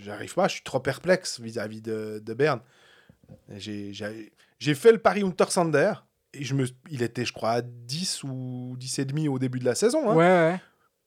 j'arrive 0.03 0.33
pas, 0.33 0.47
je 0.47 0.53
suis 0.55 0.63
trop 0.63 0.79
perplexe 0.79 1.39
vis-à-vis 1.39 1.81
de, 1.81 2.21
de 2.23 2.33
Berne. 2.33 2.61
J'ai, 3.57 3.93
fait 4.75 4.91
le 4.91 4.97
pari 4.97 5.23
Untersander 5.23 5.93
et 6.33 6.43
je 6.43 6.53
me, 6.53 6.65
il 6.89 7.01
était, 7.03 7.25
je 7.25 7.33
crois, 7.33 7.51
à 7.51 7.61
10 7.61 8.23
ou 8.23 8.75
10 8.77 8.99
et 8.99 9.05
demi 9.05 9.27
au 9.27 9.39
début 9.39 9.59
de 9.59 9.65
la 9.65 9.75
saison. 9.75 10.09
hein. 10.11 10.15
Ouais, 10.15 10.25
ouais. 10.25 10.59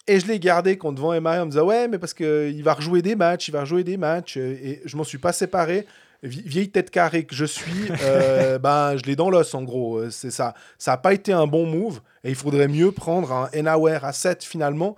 Et 0.06 0.20
je 0.20 0.26
l'ai 0.26 0.38
gardé 0.38 0.76
contre 0.76 1.00
Van 1.00 1.14
Emery 1.14 1.38
en 1.38 1.46
me 1.46 1.50
disant 1.50 1.64
ouais 1.64 1.88
mais 1.88 1.98
parce 1.98 2.12
qu'il 2.12 2.62
va 2.62 2.74
rejouer 2.74 3.00
des 3.00 3.16
matchs, 3.16 3.48
il 3.48 3.52
va 3.52 3.60
rejouer 3.60 3.84
des 3.84 3.96
matchs 3.96 4.36
euh, 4.36 4.58
et 4.62 4.82
je 4.84 4.96
m'en 4.98 5.04
suis 5.04 5.16
pas 5.18 5.32
séparé. 5.32 5.86
Vi- 6.22 6.42
Vieille 6.42 6.70
tête 6.70 6.90
carrée 6.90 7.24
que 7.24 7.34
je 7.34 7.46
suis, 7.46 7.88
euh, 8.02 8.58
ben 8.60 8.96
je 8.98 9.04
l'ai 9.04 9.16
dans 9.16 9.30
l'os 9.30 9.54
en 9.54 9.62
gros. 9.62 10.10
C'est 10.10 10.30
ça. 10.30 10.52
Ça 10.78 10.92
a 10.92 10.96
pas 10.98 11.14
été 11.14 11.32
un 11.32 11.46
bon 11.46 11.64
move 11.66 12.00
et 12.22 12.28
il 12.28 12.34
faudrait 12.34 12.68
mieux 12.68 12.92
prendre 12.92 13.32
un 13.32 13.48
Enauer 13.58 13.98
à 14.04 14.12
7 14.12 14.44
finalement 14.44 14.94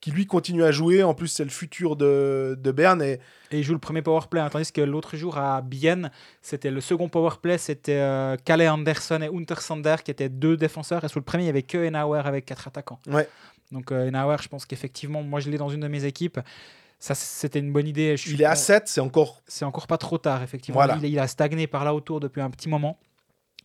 qui 0.00 0.10
lui 0.10 0.26
continue 0.26 0.62
à 0.62 0.70
jouer. 0.72 1.02
En 1.02 1.14
plus 1.14 1.28
c'est 1.28 1.44
le 1.44 1.50
futur 1.50 1.96
de, 1.96 2.56
de 2.60 2.70
Berne 2.72 3.02
et 3.02 3.18
Et 3.50 3.58
il 3.58 3.62
joue 3.64 3.72
le 3.72 3.78
premier 3.78 4.02
powerplay, 4.02 4.40
hein, 4.40 4.48
tandis 4.50 4.70
que 4.72 4.80
l'autre 4.80 5.16
jour 5.16 5.38
à 5.38 5.62
Bienne, 5.62 6.10
c'était 6.42 6.70
le 6.70 6.80
second 6.80 7.08
powerplay, 7.08 7.58
c'était 7.58 7.94
euh, 7.98 8.36
Kalle 8.44 8.62
Anderson 8.68 9.20
et 9.22 9.28
Untersander 9.34 9.96
qui 10.04 10.10
étaient 10.10 10.28
deux 10.28 10.56
défenseurs. 10.56 11.02
Et 11.04 11.08
sur 11.08 11.18
le 11.18 11.24
premier, 11.24 11.42
il 11.44 11.46
n'y 11.46 11.50
avait 11.50 11.62
que 11.62 11.78
Enauer 11.88 12.20
avec 12.26 12.44
quatre 12.44 12.68
attaquants. 12.68 13.00
Ouais. 13.08 13.28
Donc 13.72 13.90
euh, 13.90 14.08
Enauer, 14.08 14.36
je 14.42 14.48
pense 14.48 14.66
qu'effectivement, 14.66 15.22
moi 15.22 15.40
je 15.40 15.50
l'ai 15.50 15.58
dans 15.58 15.68
une 15.70 15.80
de 15.80 15.88
mes 15.88 16.04
équipes. 16.04 16.38
Ça, 16.98 17.14
c'était 17.14 17.58
une 17.58 17.72
bonne 17.72 17.86
idée. 17.88 18.16
Je 18.16 18.30
il 18.32 18.40
est 18.40 18.44
à 18.46 18.50
con- 18.54 18.56
7, 18.56 18.82
c'est 18.88 19.00
encore 19.02 19.42
c'est 19.46 19.64
encore 19.66 19.86
pas 19.86 19.98
trop 19.98 20.18
tard, 20.18 20.42
effectivement. 20.42 20.78
Voilà. 20.80 20.96
Il, 21.02 21.04
il 21.10 21.18
a 21.18 21.26
stagné 21.26 21.66
par 21.66 21.84
là 21.84 21.94
autour 21.94 22.20
depuis 22.20 22.40
un 22.40 22.48
petit 22.50 22.68
moment. 22.68 22.98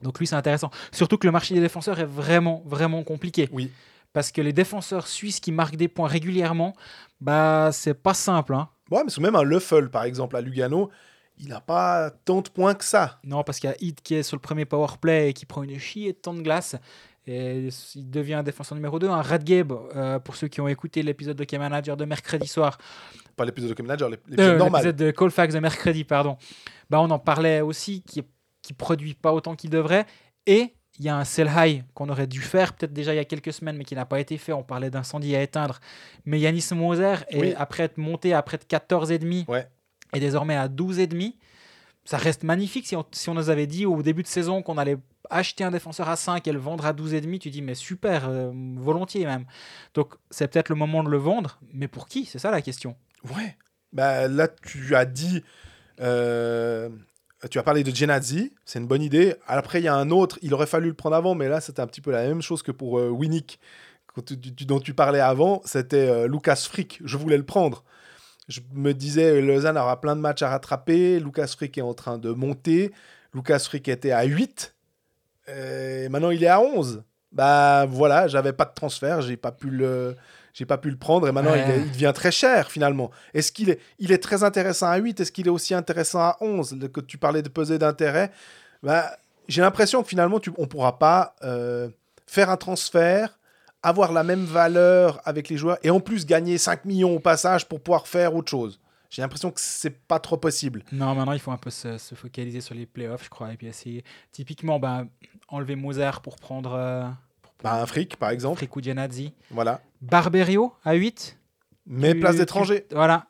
Donc 0.01 0.19
lui, 0.19 0.27
c'est 0.27 0.35
intéressant. 0.35 0.69
Surtout 0.91 1.17
que 1.17 1.27
le 1.27 1.31
marché 1.31 1.53
des 1.53 1.61
défenseurs 1.61 1.99
est 1.99 2.05
vraiment, 2.05 2.61
vraiment 2.65 3.03
compliqué. 3.03 3.47
Oui. 3.51 3.71
Parce 4.13 4.31
que 4.31 4.41
les 4.41 4.53
défenseurs 4.53 5.07
suisses 5.07 5.39
qui 5.39 5.51
marquent 5.51 5.77
des 5.77 5.87
points 5.87 6.07
régulièrement, 6.07 6.73
bah 7.21 7.69
c'est 7.71 7.93
pas 7.93 8.13
simple. 8.13 8.53
Hein. 8.55 8.69
Ouais, 8.89 9.01
mais 9.05 9.09
c'est 9.09 9.21
même 9.21 9.35
un 9.35 9.43
Luffel 9.43 9.89
par 9.89 10.03
exemple 10.03 10.35
à 10.35 10.41
Lugano, 10.41 10.89
il 11.37 11.47
n'a 11.47 11.61
pas 11.61 12.11
tant 12.25 12.41
de 12.41 12.49
points 12.49 12.73
que 12.75 12.83
ça. 12.83 13.19
Non, 13.23 13.43
parce 13.43 13.59
qu'il 13.59 13.69
y 13.69 13.73
a 13.73 13.75
Hit 13.79 14.01
qui 14.01 14.15
est 14.15 14.23
sur 14.23 14.35
le 14.35 14.41
premier 14.41 14.65
power 14.65 14.87
play 14.99 15.29
et 15.29 15.33
qui 15.33 15.45
prend 15.45 15.63
une 15.63 15.79
chier 15.79 16.11
de 16.13 16.17
temps 16.17 16.33
de 16.33 16.41
glace. 16.41 16.75
Et 17.27 17.69
il 17.95 18.09
devient 18.09 18.33
un 18.33 18.43
défenseur 18.43 18.75
numéro 18.75 18.97
2. 18.97 19.07
Un 19.07 19.21
Radgeb, 19.21 19.71
euh, 19.95 20.17
pour 20.19 20.35
ceux 20.35 20.47
qui 20.47 20.59
ont 20.59 20.67
écouté 20.67 21.03
l'épisode 21.03 21.37
de 21.37 21.43
K-Manager 21.43 21.95
de 21.95 22.03
mercredi 22.03 22.47
soir, 22.47 22.79
Pas 23.37 23.45
l'épisode 23.45 23.69
de 23.69 23.75
Game 23.75 23.85
Manager, 23.85 24.09
l'ép- 24.09 24.27
l'épisode 24.27 24.53
Euh, 24.55 24.57
normal. 24.57 24.81
l'épisode 24.81 24.95
de 25.07 25.11
Colfax 25.11 25.53
de 25.53 25.59
mercredi, 25.59 26.03
pardon. 26.03 26.35
Bah, 26.89 26.99
on 26.99 27.09
en 27.11 27.19
parlait 27.19 27.61
aussi, 27.61 28.01
qui 28.01 28.23
qui 28.63 28.73
produit 28.73 29.13
pas 29.15 29.33
autant 29.33 29.55
qu'il 29.55 29.69
devrait. 29.71 30.05
Et 30.45 30.73
il 31.01 31.05
y 31.05 31.09
a 31.09 31.17
un 31.17 31.23
sell 31.25 31.49
high 31.55 31.83
qu'on 31.95 32.09
aurait 32.09 32.27
dû 32.27 32.41
faire 32.41 32.73
peut-être 32.73 32.93
déjà 32.93 33.11
il 33.11 33.17
y 33.17 33.19
a 33.19 33.25
quelques 33.25 33.51
semaines, 33.53 33.75
mais 33.75 33.85
qui 33.85 33.95
n'a 33.95 34.05
pas 34.05 34.19
été 34.19 34.37
fait. 34.37 34.53
On 34.53 34.61
parlait 34.61 34.91
d'incendie 34.91 35.35
à 35.35 35.41
éteindre. 35.41 35.79
Mais 36.25 36.39
Yanis 36.39 36.67
Moser 36.73 37.15
est 37.29 37.39
Oui. 37.41 37.53
après 37.57 37.83
être 37.83 37.97
monté 37.97 38.35
à 38.35 38.41
près 38.43 38.57
de 38.59 38.63
14,5 38.65 39.45
Ouais. 39.49 39.67
et 40.13 40.19
désormais 40.19 40.55
à 40.55 40.67
12,5. 40.67 41.33
Ça 42.05 42.17
reste 42.17 42.43
magnifique. 42.43 42.85
Si 42.85 42.95
on, 42.95 43.03
si 43.11 43.29
on 43.29 43.33
nous 43.33 43.49
avait 43.49 43.65
dit 43.65 43.87
au 43.87 44.01
début 44.03 44.21
de 44.21 44.27
saison 44.27 44.61
qu'on 44.61 44.77
allait 44.77 44.97
acheter 45.31 45.63
un 45.63 45.71
défenseur 45.71 46.07
à 46.07 46.15
5 46.15 46.47
et 46.47 46.51
le 46.51 46.59
vendre 46.59 46.85
à 46.85 46.93
12,5, 46.93 47.39
tu 47.39 47.49
dis 47.49 47.61
mais 47.63 47.73
super, 47.75 48.27
euh, 48.29 48.51
volontiers 48.77 49.25
même. 49.25 49.45
Donc 49.95 50.13
c'est 50.29 50.47
peut-être 50.47 50.69
le 50.69 50.75
moment 50.75 51.03
de 51.03 51.09
le 51.09 51.17
vendre, 51.17 51.59
mais 51.73 51.87
pour 51.87 52.07
qui? 52.07 52.25
C'est 52.25 52.37
ça 52.39 52.51
la 52.51 52.61
question. 52.61 52.95
Ouais. 53.35 53.55
Bah, 53.91 54.27
là, 54.27 54.47
tu 54.47 54.95
as 54.95 55.05
dit. 55.05 55.43
euh, 55.99 56.89
tu 57.49 57.59
as 57.59 57.63
parlé 57.63 57.83
de 57.83 57.93
Genadzi, 57.93 58.53
c'est 58.65 58.79
une 58.79 58.87
bonne 58.87 59.01
idée. 59.01 59.35
Après, 59.47 59.79
il 59.79 59.85
y 59.85 59.87
a 59.87 59.95
un 59.95 60.11
autre, 60.11 60.37
il 60.41 60.53
aurait 60.53 60.67
fallu 60.67 60.89
le 60.89 60.93
prendre 60.93 61.15
avant, 61.15 61.35
mais 61.35 61.47
là, 61.47 61.61
c'était 61.61 61.81
un 61.81 61.87
petit 61.87 62.01
peu 62.01 62.11
la 62.11 62.23
même 62.23 62.41
chose 62.41 62.61
que 62.61 62.71
pour 62.71 62.99
euh, 62.99 63.09
Winnick, 63.09 63.59
dont 64.67 64.79
tu 64.79 64.93
parlais 64.93 65.19
avant. 65.19 65.61
C'était 65.65 66.09
euh, 66.09 66.27
Lucas 66.27 66.67
Frick. 66.69 66.99
Je 67.03 67.17
voulais 67.17 67.37
le 67.37 67.45
prendre. 67.45 67.83
Je 68.47 68.59
me 68.73 68.93
disais, 68.93 69.41
Lausanne 69.41 69.77
aura 69.77 70.01
plein 70.01 70.15
de 70.15 70.21
matchs 70.21 70.41
à 70.41 70.49
rattraper. 70.49 71.19
Lucas 71.19 71.47
Frick 71.47 71.77
est 71.77 71.81
en 71.81 71.93
train 71.93 72.17
de 72.17 72.31
monter. 72.31 72.91
Lucas 73.33 73.59
Frick 73.59 73.87
était 73.87 74.11
à 74.11 74.23
8. 74.23 74.75
Et 75.47 76.09
maintenant, 76.09 76.31
il 76.31 76.43
est 76.43 76.47
à 76.47 76.61
11. 76.61 77.03
Bah 77.31 77.85
voilà, 77.85 78.27
j'avais 78.27 78.51
pas 78.51 78.65
de 78.65 78.73
transfert, 78.73 79.21
j'ai 79.21 79.37
pas 79.37 79.51
pu 79.51 79.69
le. 79.69 80.17
J'ai 80.53 80.65
pas 80.65 80.77
pu 80.77 80.89
le 80.89 80.97
prendre 80.97 81.27
et 81.27 81.31
maintenant 81.31 81.51
Ouais. 81.51 81.63
il, 81.65 81.71
est- 81.71 81.79
il 81.85 81.91
devient 81.91 82.11
très 82.13 82.31
cher 82.31 82.69
finalement. 82.71 83.09
Est-ce 83.33 83.51
qu'il 83.51 83.69
est, 83.69 83.79
il 83.99 84.11
est 84.11 84.17
très 84.21 84.43
intéressant 84.43 84.87
à 84.87 84.97
8 84.97 85.19
Est-ce 85.19 85.31
qu'il 85.31 85.47
est 85.47 85.51
aussi 85.51 85.73
intéressant 85.73 86.19
à 86.19 86.37
11 86.41 86.77
Le- 86.79 86.87
Que 86.87 86.99
tu 87.01 87.17
parlais 87.17 87.41
de 87.41 87.49
peser 87.49 87.77
d'intérêt. 87.79 88.31
Bah, 88.83 89.11
j'ai 89.47 89.61
l'impression 89.61 90.01
que 90.03 90.09
finalement 90.09 90.39
tu, 90.39 90.51
on 90.57 90.67
pourra 90.67 90.99
pas 90.99 91.35
euh, 91.43 91.89
faire 92.27 92.49
un 92.49 92.57
transfert, 92.57 93.37
avoir 93.83 94.11
la 94.11 94.23
même 94.23 94.43
valeur 94.45 95.21
avec 95.25 95.49
les 95.49 95.57
joueurs 95.57 95.77
et 95.83 95.89
en 95.89 95.99
plus 95.99 96.25
gagner 96.25 96.57
5 96.57 96.85
millions 96.85 97.15
au 97.15 97.19
passage 97.19 97.67
pour 97.67 97.79
pouvoir 97.81 98.07
faire 98.07 98.35
autre 98.35 98.49
chose. 98.49 98.79
J'ai 99.09 99.21
l'impression 99.21 99.51
que 99.51 99.59
c'est 99.59 99.89
pas 100.07 100.19
trop 100.19 100.37
possible. 100.37 100.83
Non, 100.93 101.13
maintenant 101.15 101.33
il 101.33 101.39
faut 101.39 101.51
un 101.51 101.57
peu 101.57 101.69
se, 101.69 101.97
se 101.97 102.15
focaliser 102.15 102.61
sur 102.61 102.75
les 102.75 102.85
playoffs, 102.85 103.25
je 103.25 103.29
crois, 103.29 103.51
et 103.51 103.57
puis 103.57 103.67
essayer. 103.67 104.03
Typiquement, 104.31 104.79
ben, 104.79 105.07
enlever 105.49 105.75
Moser 105.75 106.11
pour 106.23 106.37
prendre 106.37 106.73
euh, 106.73 107.03
Bah, 107.61 107.81
un 107.81 107.85
fric 107.85 108.15
par 108.15 108.29
exemple, 108.29 108.57
Frikou 108.57 108.81
Genadzi. 108.81 109.33
voilà. 109.49 109.81
Barberio 110.01 110.73
à 110.83 110.93
8. 110.93 111.37
Mais 111.87 112.13
Tu- 112.13 112.19
place 112.19 112.33
tu- 112.35 112.39
d'étranger. 112.39 112.85
Voilà. 112.91 113.27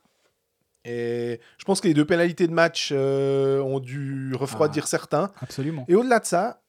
Et 0.83 1.39
je 1.57 1.63
pense 1.65 1.79
que 1.79 1.87
les 1.87 1.93
deux 1.93 2.05
pénalités 2.05 2.47
de 2.47 2.53
match 2.53 2.89
euh, 2.91 3.61
ont 3.61 3.79
dû 3.79 4.33
refroidir 4.33 4.83
Ah. 4.85 4.89
certains. 4.89 5.31
Absolument. 5.41 5.85
Et 5.87 5.95
au-delà 5.95 6.19
de 6.19 6.25
ça, 6.25 6.61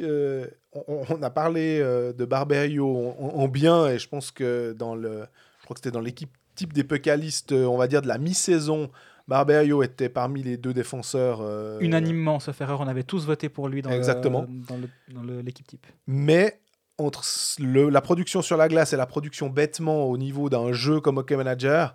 euh, 0.00 0.46
on, 0.72 1.04
on 1.08 1.22
a 1.22 1.30
parlé 1.30 1.78
euh, 1.80 2.12
de 2.12 2.24
Barberio 2.24 2.86
en, 3.18 3.28
en 3.34 3.48
bien, 3.48 3.86
et 3.88 3.98
je 3.98 4.08
pense 4.08 4.30
que 4.30 4.72
dans 4.72 4.94
le, 4.94 5.26
je 5.60 5.64
crois 5.64 5.74
que 5.74 5.80
c'était 5.80 5.90
dans 5.92 6.00
l'équipe 6.00 6.30
type 6.56 6.72
des 6.72 6.84
Pécalistes, 6.84 7.52
on 7.52 7.76
va 7.78 7.86
dire 7.86 8.02
de 8.02 8.08
la 8.08 8.18
mi-saison, 8.18 8.90
Barberio 9.28 9.82
était 9.84 10.08
parmi 10.08 10.42
les 10.42 10.56
deux 10.56 10.74
défenseurs. 10.74 11.38
euh, 11.40 11.78
Unanimement, 11.80 12.40
sauf 12.40 12.60
erreur, 12.60 12.80
on 12.80 12.88
avait 12.88 13.04
tous 13.04 13.24
voté 13.26 13.48
pour 13.48 13.68
lui 13.68 13.80
dans 13.80 13.90
le- 13.90 13.96
Exactement. 13.96 14.44
dans 14.68 14.76
le- 14.76 14.88
dans 15.14 15.22
le- 15.22 15.40
l'équipe 15.40 15.66
type. 15.66 15.86
Mais 16.08 16.60
entre 17.00 17.24
le- 17.58 17.88
la 17.90 18.00
production 18.00 18.42
sur 18.42 18.56
la 18.56 18.68
glace 18.68 18.92
et 18.92 18.96
la 18.96 19.06
production 19.06 19.48
bêtement 19.48 20.04
au 20.04 20.16
niveau 20.18 20.48
d'un 20.50 20.72
jeu 20.72 21.00
comme 21.00 21.18
Hockey 21.18 21.36
Manager, 21.36 21.94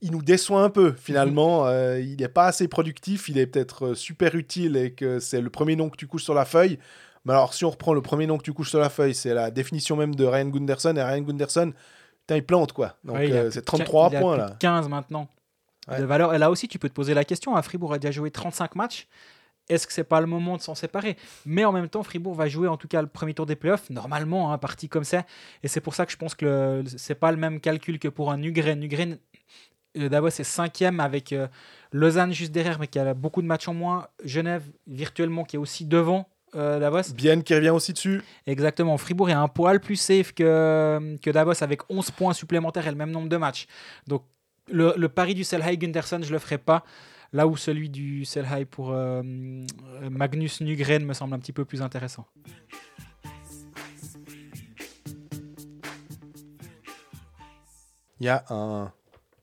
il 0.00 0.10
nous 0.10 0.22
déçoit 0.22 0.62
un 0.62 0.70
peu 0.70 0.92
finalement. 0.92 1.66
Euh, 1.66 2.00
il 2.00 2.16
n'est 2.16 2.28
pas 2.28 2.46
assez 2.46 2.66
productif, 2.68 3.28
il 3.28 3.38
est 3.38 3.46
peut-être 3.46 3.86
euh, 3.88 3.94
super 3.94 4.34
utile 4.34 4.76
et 4.76 4.92
que 4.92 5.18
c'est 5.20 5.40
le 5.40 5.50
premier 5.50 5.76
nom 5.76 5.88
que 5.90 5.96
tu 5.96 6.06
couches 6.06 6.24
sur 6.24 6.34
la 6.34 6.44
feuille. 6.44 6.78
Mais 7.24 7.32
alors, 7.32 7.54
si 7.54 7.64
on 7.64 7.70
reprend 7.70 7.94
le 7.94 8.02
premier 8.02 8.26
nom 8.26 8.36
que 8.36 8.42
tu 8.42 8.52
couches 8.52 8.70
sur 8.70 8.80
la 8.80 8.90
feuille, 8.90 9.14
c'est 9.14 9.32
la 9.32 9.50
définition 9.52 9.94
même 9.94 10.14
de 10.16 10.24
Ryan 10.24 10.48
Gunderson. 10.48 10.96
Et 10.96 11.02
Ryan 11.02 11.20
Gunderson, 11.22 11.72
putain, 12.22 12.36
il 12.36 12.44
plante 12.44 12.72
quoi. 12.72 12.96
Donc 13.04 13.16
Ouais, 13.16 13.30
euh, 13.30 13.50
c'est 13.52 13.60
de 13.60 13.64
33 13.64 14.08
quin- 14.08 14.12
il 14.12 14.16
a 14.16 14.20
points 14.20 14.32
plus 14.34 14.40
là. 14.42 14.50
de 14.50 14.58
15 14.58 14.88
maintenant 14.88 15.28
Ouais. 15.88 16.00
de 16.00 16.04
valeur. 16.04 16.34
Et 16.34 16.38
là 16.38 16.50
aussi, 16.50 16.66
tu 16.66 16.78
peux 16.80 16.88
te 16.88 16.94
poser 16.94 17.14
la 17.14 17.24
question. 17.24 17.56
hein, 17.56 17.62
Fribourg 17.62 17.92
a 17.92 17.98
déjà 17.98 18.10
joué 18.10 18.30
35 18.32 18.74
matchs. 18.74 19.06
Est-ce 19.68 19.86
que 19.86 19.92
c'est 19.92 20.04
pas 20.04 20.20
le 20.20 20.26
moment 20.26 20.56
de 20.56 20.62
s'en 20.62 20.74
séparer? 20.74 21.16
Mais 21.46 21.64
en 21.64 21.72
même 21.72 21.88
temps, 21.88 22.02
Fribourg 22.02 22.34
va 22.34 22.48
jouer 22.48 22.68
en 22.68 22.76
tout 22.76 22.88
cas 22.88 23.00
le 23.00 23.08
premier 23.08 23.32
tour 23.34 23.46
des 23.46 23.56
playoffs, 23.56 23.88
normalement, 23.90 24.52
un 24.52 24.58
parti 24.58 24.88
comme 24.88 25.04
ça. 25.04 25.24
Et 25.62 25.68
c'est 25.68 25.80
pour 25.80 25.94
ça 25.94 26.04
que 26.06 26.12
je 26.12 26.16
pense 26.16 26.34
que 26.34 26.82
c'est 26.86 27.14
pas 27.14 27.30
le 27.30 27.38
même 27.38 27.60
calcul 27.60 27.98
que 27.98 28.08
pour 28.08 28.30
un 28.32 28.36
Nugren. 28.38 28.78
Nugren, 28.78 29.18
euh, 29.98 30.08
d'abord, 30.08 30.32
c'est 30.32 30.44
cinquième 30.44 31.00
avec 31.00 31.32
euh, 31.32 31.46
Lausanne 31.92 32.32
juste 32.32 32.52
derrière, 32.52 32.78
mais 32.78 32.86
qui 32.88 32.98
a 32.98 33.14
beaucoup 33.14 33.40
de 33.42 33.46
matchs 33.46 33.68
en 33.68 33.74
moins. 33.74 34.08
Genève, 34.24 34.64
virtuellement, 34.86 35.44
qui 35.44 35.56
est 35.56 35.58
aussi 35.58 35.84
devant. 35.84 36.28
euh, 36.54 36.78
Davos. 36.80 37.14
Bien 37.14 37.40
qui 37.40 37.54
revient 37.54 37.70
aussi 37.70 37.92
dessus. 37.94 38.20
Exactement. 38.46 38.98
Fribourg 38.98 39.30
est 39.30 39.34
un 39.34 39.48
poil 39.48 39.80
plus 39.80 39.96
safe 39.96 40.32
que, 40.32 41.16
que 41.22 41.30
Davos 41.30 41.62
avec 41.62 41.80
11 41.88 42.10
points 42.10 42.34
supplémentaires 42.34 42.86
et 42.86 42.90
le 42.90 42.96
même 42.96 43.10
nombre 43.10 43.28
de 43.30 43.36
matchs. 43.38 43.66
Donc 44.06 44.24
le, 44.70 44.92
le 44.96 45.08
pari 45.08 45.34
du 45.34 45.44
Selhai 45.44 45.78
Gunderson, 45.78 46.20
je 46.22 46.30
le 46.32 46.38
ferai 46.38 46.58
pas. 46.58 46.84
Là 47.34 47.46
où 47.46 47.56
celui 47.56 47.88
du 47.88 48.26
Selhai 48.26 48.66
pour 48.66 48.92
euh, 48.92 49.22
Magnus 49.22 50.60
Nygren 50.60 51.04
me 51.04 51.14
semble 51.14 51.34
un 51.34 51.38
petit 51.38 51.52
peu 51.52 51.64
plus 51.64 51.80
intéressant. 51.80 52.26
Il 58.20 58.26
y 58.26 58.28
a 58.28 58.44
un. 58.50 58.92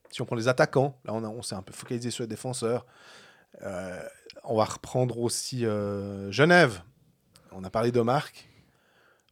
Si 0.10 0.22
on 0.22 0.26
prend 0.26 0.36
les 0.36 0.48
attaquants, 0.48 0.98
là 1.04 1.14
on, 1.14 1.42
s'est 1.42 1.56
un 1.56 1.62
peu 1.62 1.74
focalisé 1.74 2.12
sur 2.12 2.24
les 2.24 2.28
défenseurs. 2.28 2.86
Euh, 3.64 4.00
on 4.44 4.56
va 4.56 4.66
reprendre 4.66 5.20
aussi 5.20 5.66
euh, 5.66 6.32
Genève. 6.32 6.82
On 7.52 7.64
a 7.64 7.70
parlé 7.70 7.92
de 7.92 8.00
Marc. 8.02 8.48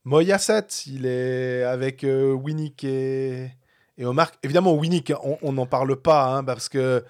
Moya 0.03 0.37
7, 0.37 0.87
il 0.87 1.05
est 1.05 1.63
avec 1.63 2.03
euh, 2.03 2.33
Winnick 2.33 2.83
et, 2.83 3.51
et 3.97 4.05
Omar. 4.05 4.31
Évidemment, 4.43 4.73
Winnick, 4.73 5.13
on 5.41 5.53
n'en 5.53 5.65
parle 5.65 5.95
pas 5.95 6.25
hein, 6.27 6.43
parce 6.43 6.67
que 6.67 7.05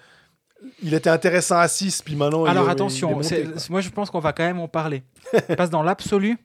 il 0.82 0.94
était 0.94 1.10
intéressant 1.10 1.58
à 1.58 1.68
6, 1.68 2.02
puis 2.02 2.16
maintenant. 2.16 2.46
il 2.46 2.50
Alors 2.50 2.64
est- 2.64 2.68
il 2.68 2.72
attention, 2.72 3.10
monté, 3.12 3.44
quoi. 3.44 3.58
c'est- 3.58 3.70
moi 3.70 3.80
je 3.80 3.90
pense 3.90 4.10
qu'on 4.10 4.20
va 4.20 4.32
quand 4.32 4.44
même 4.44 4.60
en 4.60 4.68
parler. 4.68 5.02
Que 5.48 5.68
dans 5.70 5.82
l'absolu, 5.82 6.36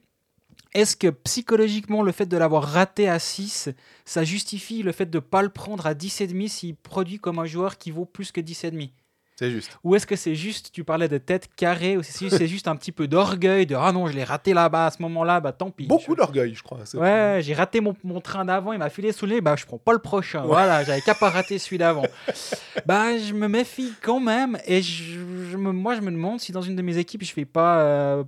est-ce 0.74 0.96
que 0.96 1.08
psychologiquement 1.08 2.02
le 2.02 2.12
fait 2.12 2.26
de 2.26 2.36
l'avoir 2.36 2.64
raté 2.64 3.08
à 3.08 3.18
6, 3.18 3.70
ça 4.04 4.24
justifie 4.24 4.82
le 4.82 4.92
fait 4.92 5.06
de 5.06 5.18
ne 5.18 5.20
pas 5.20 5.42
le 5.42 5.48
prendre 5.48 5.86
à 5.86 5.94
10,5 5.94 6.48
s'il 6.48 6.74
produit 6.76 7.18
comme 7.18 7.38
un 7.38 7.44
joueur 7.46 7.78
qui 7.78 7.90
vaut 7.90 8.04
plus 8.06 8.32
que 8.32 8.40
10,5 8.40 8.92
C'est 9.36 9.50
juste. 9.50 9.76
Ou 9.82 9.96
est-ce 9.96 10.06
que 10.06 10.14
c'est 10.14 10.36
juste, 10.36 10.70
tu 10.72 10.84
parlais 10.84 11.08
de 11.08 11.18
tête 11.18 11.48
carrée, 11.56 11.96
ou 11.96 12.02
c'est 12.04 12.46
juste 12.46 12.68
un 12.68 12.76
petit 12.76 12.92
peu 12.92 13.08
d'orgueil, 13.08 13.66
de 13.66 13.74
ah 13.74 13.90
non, 13.90 14.06
je 14.06 14.12
l'ai 14.12 14.22
raté 14.22 14.54
là-bas 14.54 14.86
à 14.86 14.90
ce 14.92 15.02
moment-là, 15.02 15.40
bah 15.40 15.50
tant 15.52 15.70
pis. 15.72 15.86
Beaucoup 15.86 16.12
Je- 16.12 16.16
d'orgueil, 16.18 16.54
je 16.54 16.62
crois. 16.62 16.78
Ouais, 16.94 17.40
j'ai 17.42 17.52
raté 17.52 17.80
mon, 17.80 17.96
mon 18.04 18.20
train 18.20 18.44
d'avant, 18.44 18.72
il 18.72 18.78
m'a 18.78 18.90
filé 18.90 19.10
sous 19.10 19.26
le 19.26 19.34
nez, 19.34 19.40
bah 19.40 19.56
je 19.58 19.66
prends 19.66 19.78
pas 19.78 19.92
le 19.92 19.98
prochain. 19.98 20.42
Voilà, 20.42 20.84
j'avais 20.84 21.00
qu'à 21.00 21.14
pas 21.16 21.30
rater 21.30 21.58
celui 21.58 21.78
d'avant. 21.78 22.04
bah 22.86 23.18
je 23.18 23.32
me 23.34 23.48
méfie 23.48 23.92
quand 24.02 24.20
même 24.20 24.56
et 24.66 24.82
je, 24.82 25.02
je 25.50 25.56
me, 25.56 25.72
moi 25.72 25.96
je 25.96 26.00
me 26.00 26.12
demande 26.12 26.40
si 26.40 26.52
dans 26.52 26.62
une 26.62 26.76
de 26.76 26.82
mes 26.82 26.98
équipes 26.98 27.24
je 27.24 27.34
vais 27.34 27.44
pas 27.44 27.80
euh, 27.80 28.24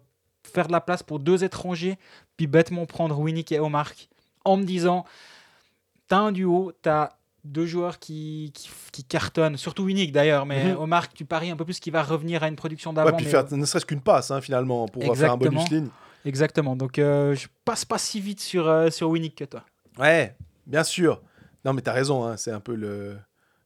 faire 0.52 0.66
de 0.66 0.72
la 0.72 0.80
place 0.80 1.02
pour 1.04 1.20
deux 1.20 1.44
étrangers 1.44 1.98
puis 2.36 2.46
bêtement 2.48 2.84
prendre 2.84 3.16
Winnick 3.18 3.52
et 3.52 3.60
Omark 3.60 4.08
en 4.44 4.56
me 4.56 4.64
disant 4.64 5.04
t'as 6.08 6.18
un 6.18 6.32
duo, 6.32 6.72
t'as 6.82 7.10
deux 7.46 7.66
joueurs 7.66 7.98
qui, 7.98 8.50
qui, 8.54 8.68
qui 8.92 9.04
cartonnent, 9.04 9.56
surtout 9.56 9.84
Winnick 9.84 10.12
d'ailleurs, 10.12 10.46
mais 10.46 10.72
Mhm. 10.72 10.78
Omark 10.80 11.12
tu 11.14 11.24
paries 11.24 11.50
un 11.50 11.56
peu 11.56 11.64
plus 11.64 11.80
qu'il 11.80 11.92
va 11.92 12.02
revenir 12.02 12.42
à 12.42 12.48
une 12.48 12.56
production 12.56 12.90
Ouais, 12.90 12.96
d'avant. 12.96 13.16
puis 13.16 13.24
mais- 13.26 13.30
faire 13.30 13.44
ne 13.52 13.64
serait-ce 13.64 13.86
qu'une 13.86 14.00
passe, 14.00 14.30
hein, 14.30 14.40
finalement, 14.40 14.86
pour 14.86 15.02
faire 15.16 15.32
un 15.32 15.36
bonus 15.36 15.68
ligne. 15.70 15.88
Exactement, 16.24 16.74
donc 16.76 16.98
euh, 16.98 17.34
je 17.34 17.46
passe 17.64 17.84
pas 17.84 17.98
si 17.98 18.20
vite 18.20 18.40
sur, 18.40 18.68
euh, 18.68 18.90
sur 18.90 19.08
Winnick 19.10 19.36
que 19.36 19.44
toi. 19.44 19.62
Ouais, 19.98 20.34
bien 20.66 20.82
sûr. 20.84 21.22
Non, 21.64 21.72
mais 21.72 21.82
t'as 21.82 21.92
raison, 21.92 22.24
hein, 22.24 22.36
c'est 22.36 22.50
un 22.52 22.60
peu 22.60 22.74
le. 22.74 23.16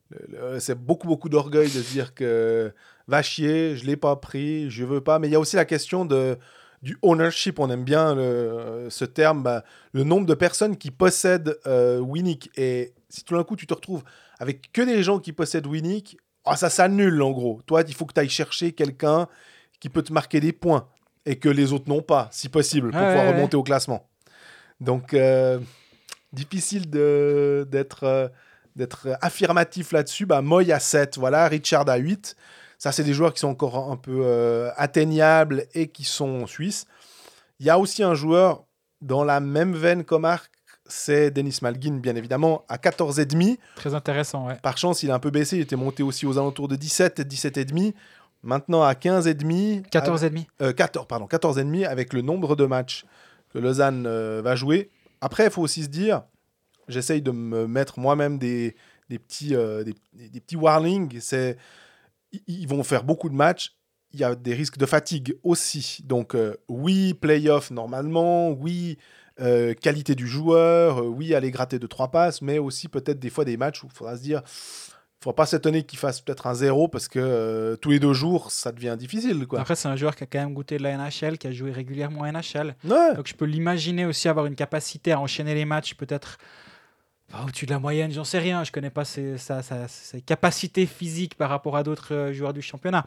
le- 0.09 0.27
le- 0.53 0.59
c'est 0.59 0.75
beaucoup, 0.75 1.07
beaucoup 1.07 1.29
d'orgueil 1.29 1.65
de 1.67 1.81
se 1.81 1.91
dire 1.91 2.13
que 2.13 2.73
va 3.07 3.21
chier, 3.21 3.75
je 3.77 3.85
l'ai 3.85 3.95
pas 3.95 4.15
pris, 4.15 4.69
je 4.69 4.83
veux 4.85 5.01
pas. 5.01 5.19
Mais 5.19 5.27
il 5.27 5.31
y 5.31 5.35
a 5.35 5.39
aussi 5.39 5.55
la 5.55 5.65
question 5.65 6.03
de, 6.05 6.37
du 6.81 6.97
ownership. 7.01 7.59
On 7.59 7.69
aime 7.69 7.83
bien 7.83 8.15
le- 8.15 8.87
ce 8.89 9.05
terme. 9.05 9.43
bah, 9.43 9.63
le 9.93 10.03
nombre 10.03 10.25
de 10.25 10.33
personnes 10.33 10.77
qui 10.77 10.91
possèdent 10.91 11.57
euh, 11.67 11.99
Winnick. 11.99 12.49
Et 12.55 12.93
si 13.09 13.23
tout 13.23 13.35
d'un 13.35 13.43
coup 13.43 13.55
tu 13.55 13.67
te 13.67 13.73
retrouves 13.73 14.03
avec 14.39 14.71
que 14.71 14.81
des 14.81 15.03
gens 15.03 15.19
qui 15.19 15.33
possèdent 15.33 15.67
Winnick, 15.67 16.17
ah, 16.45 16.55
ça 16.55 16.69
s'annule 16.69 17.21
en 17.21 17.31
gros. 17.31 17.61
Toi, 17.67 17.83
il 17.87 17.93
faut 17.93 18.05
que 18.05 18.13
tu 18.13 18.19
ailles 18.19 18.29
chercher 18.29 18.71
quelqu'un 18.71 19.27
qui 19.79 19.89
peut 19.89 20.01
te 20.01 20.11
marquer 20.13 20.39
des 20.39 20.53
points 20.53 20.87
et 21.25 21.37
que 21.37 21.49
les 21.49 21.71
autres 21.71 21.87
n'ont 21.87 22.01
pas, 22.01 22.29
si 22.31 22.49
possible, 22.49 22.89
pour 22.91 22.99
Ouais, 22.99 23.07
pouvoir 23.07 23.25
ouais, 23.25 23.33
remonter 23.33 23.57
au 23.57 23.61
classement. 23.63 24.09
Donc, 24.79 25.13
euh, 25.13 25.59
difficile 26.33 26.89
d'être 26.89 28.03
euh, 28.03 28.27
d'être 28.75 29.09
affirmatif 29.21 29.91
là-dessus. 29.91 30.25
Bah, 30.25 30.41
Moy 30.41 30.71
à 30.71 30.79
7, 30.79 31.17
voilà, 31.17 31.47
Richard 31.47 31.87
à 31.89 31.97
8. 31.97 32.35
Ça, 32.81 32.91
c'est 32.91 33.03
des 33.03 33.13
joueurs 33.13 33.31
qui 33.31 33.39
sont 33.39 33.49
encore 33.49 33.91
un 33.91 33.95
peu 33.95 34.21
euh, 34.23 34.71
atteignables 34.75 35.67
et 35.75 35.89
qui 35.89 36.03
sont 36.03 36.47
suisses. 36.47 36.87
Il 37.59 37.67
y 37.67 37.69
a 37.69 37.77
aussi 37.77 38.01
un 38.01 38.15
joueur 38.15 38.63
dans 39.01 39.23
la 39.23 39.39
même 39.39 39.75
veine 39.75 40.03
qu'Omar, 40.03 40.47
c'est 40.87 41.29
Denis 41.29 41.59
Malgin, 41.61 41.99
bien 41.99 42.15
évidemment, 42.15 42.65
à 42.67 42.77
14,5. 42.77 43.59
Très 43.75 43.93
intéressant, 43.93 44.47
ouais. 44.47 44.57
Par 44.63 44.79
chance, 44.79 45.03
il 45.03 45.11
a 45.11 45.13
un 45.13 45.19
peu 45.19 45.29
baissé. 45.29 45.57
Il 45.57 45.61
était 45.61 45.75
monté 45.75 46.01
aussi 46.01 46.25
aux 46.25 46.39
alentours 46.39 46.67
de 46.67 46.75
17, 46.75 47.19
17,5. 47.19 47.93
Maintenant 48.41 48.81
à 48.81 48.93
15,5. 48.93 49.83
14 49.91 50.23
et 50.23 50.29
demi. 50.31 50.47
Euh, 50.63 50.73
14, 50.73 51.05
pardon, 51.05 51.27
14,5 51.27 51.85
avec 51.85 52.13
le 52.13 52.23
nombre 52.23 52.55
de 52.55 52.65
matchs 52.65 53.05
que 53.53 53.59
Lausanne 53.59 54.07
euh, 54.07 54.41
va 54.43 54.55
jouer. 54.55 54.89
Après, 55.21 55.45
il 55.45 55.51
faut 55.51 55.61
aussi 55.61 55.83
se 55.83 55.89
dire, 55.89 56.23
j'essaye 56.87 57.21
de 57.21 57.29
me 57.29 57.67
mettre 57.67 57.99
moi-même 57.99 58.39
des, 58.39 58.75
des, 59.07 59.19
petits, 59.19 59.55
euh, 59.55 59.83
des, 59.83 59.93
des 60.13 60.41
petits 60.41 60.55
warnings. 60.55 61.19
C'est, 61.19 61.57
ils 62.47 62.67
vont 62.67 62.83
faire 62.83 63.03
beaucoup 63.03 63.29
de 63.29 63.35
matchs. 63.35 63.75
Il 64.13 64.19
y 64.19 64.23
a 64.23 64.35
des 64.35 64.53
risques 64.53 64.77
de 64.77 64.85
fatigue 64.85 65.35
aussi. 65.43 65.99
Donc, 66.03 66.35
euh, 66.35 66.55
oui, 66.67 67.13
playoff 67.13 67.71
normalement. 67.71 68.49
Oui, 68.51 68.97
euh, 69.39 69.73
qualité 69.73 70.15
du 70.15 70.27
joueur. 70.27 70.99
euh, 70.99 71.07
oui, 71.07 71.33
aller 71.33 71.49
gratter 71.49 71.79
de 71.79 71.87
trois 71.87 72.11
passes. 72.11 72.41
Mais 72.41 72.59
aussi 72.59 72.89
peut-être 72.89 73.19
des 73.19 73.29
fois 73.29 73.45
des 73.45 73.55
matchs 73.55 73.83
où 73.83 73.87
il 73.87 73.93
faudra 73.95 74.17
se 74.17 74.21
dire, 74.21 74.41
il 74.43 75.21
ne 75.21 75.23
faudra 75.23 75.35
pas 75.35 75.45
s'étonner 75.45 75.83
qu'il 75.83 75.97
fasse 75.97 76.19
peut-être 76.19 76.47
un 76.47 76.53
zéro 76.55 76.87
parce 76.89 77.07
que 77.07 77.19
euh, 77.19 77.75
tous 77.77 77.91
les 77.91 77.99
deux 77.99 78.11
jours, 78.13 78.51
ça 78.51 78.71
devient 78.73 78.95
difficile. 78.99 79.47
Quoi. 79.47 79.61
Après, 79.61 79.75
c'est 79.75 79.87
un 79.87 79.95
joueur 79.95 80.15
qui 80.15 80.23
a 80.23 80.27
quand 80.27 80.39
même 80.39 80.53
goûté 80.53 80.77
de 80.77 80.83
la 80.83 80.97
NHL, 80.97 81.37
qui 81.37 81.47
a 81.47 81.51
joué 81.53 81.71
régulièrement 81.71 82.21
en 82.21 82.31
NHL. 82.31 82.75
Ouais. 82.83 83.15
Donc, 83.15 83.27
je 83.27 83.33
peux 83.35 83.45
l'imaginer 83.45 84.05
aussi 84.05 84.27
avoir 84.27 84.45
une 84.45 84.55
capacité 84.55 85.13
à 85.13 85.19
enchaîner 85.21 85.53
les 85.55 85.65
matchs, 85.65 85.93
peut-être 85.93 86.37
au-dessus 87.45 87.65
de 87.65 87.71
la 87.71 87.79
moyenne, 87.79 88.11
j'en 88.11 88.23
sais 88.23 88.39
rien. 88.39 88.63
Je 88.63 88.71
connais 88.71 88.89
pas 88.89 89.05
ses, 89.05 89.35
capacités 90.25 90.85
physiques 90.85 91.35
par 91.35 91.49
rapport 91.49 91.77
à 91.77 91.83
d'autres 91.83 92.13
euh, 92.13 92.33
joueurs 92.33 92.53
du 92.53 92.61
championnat. 92.61 93.05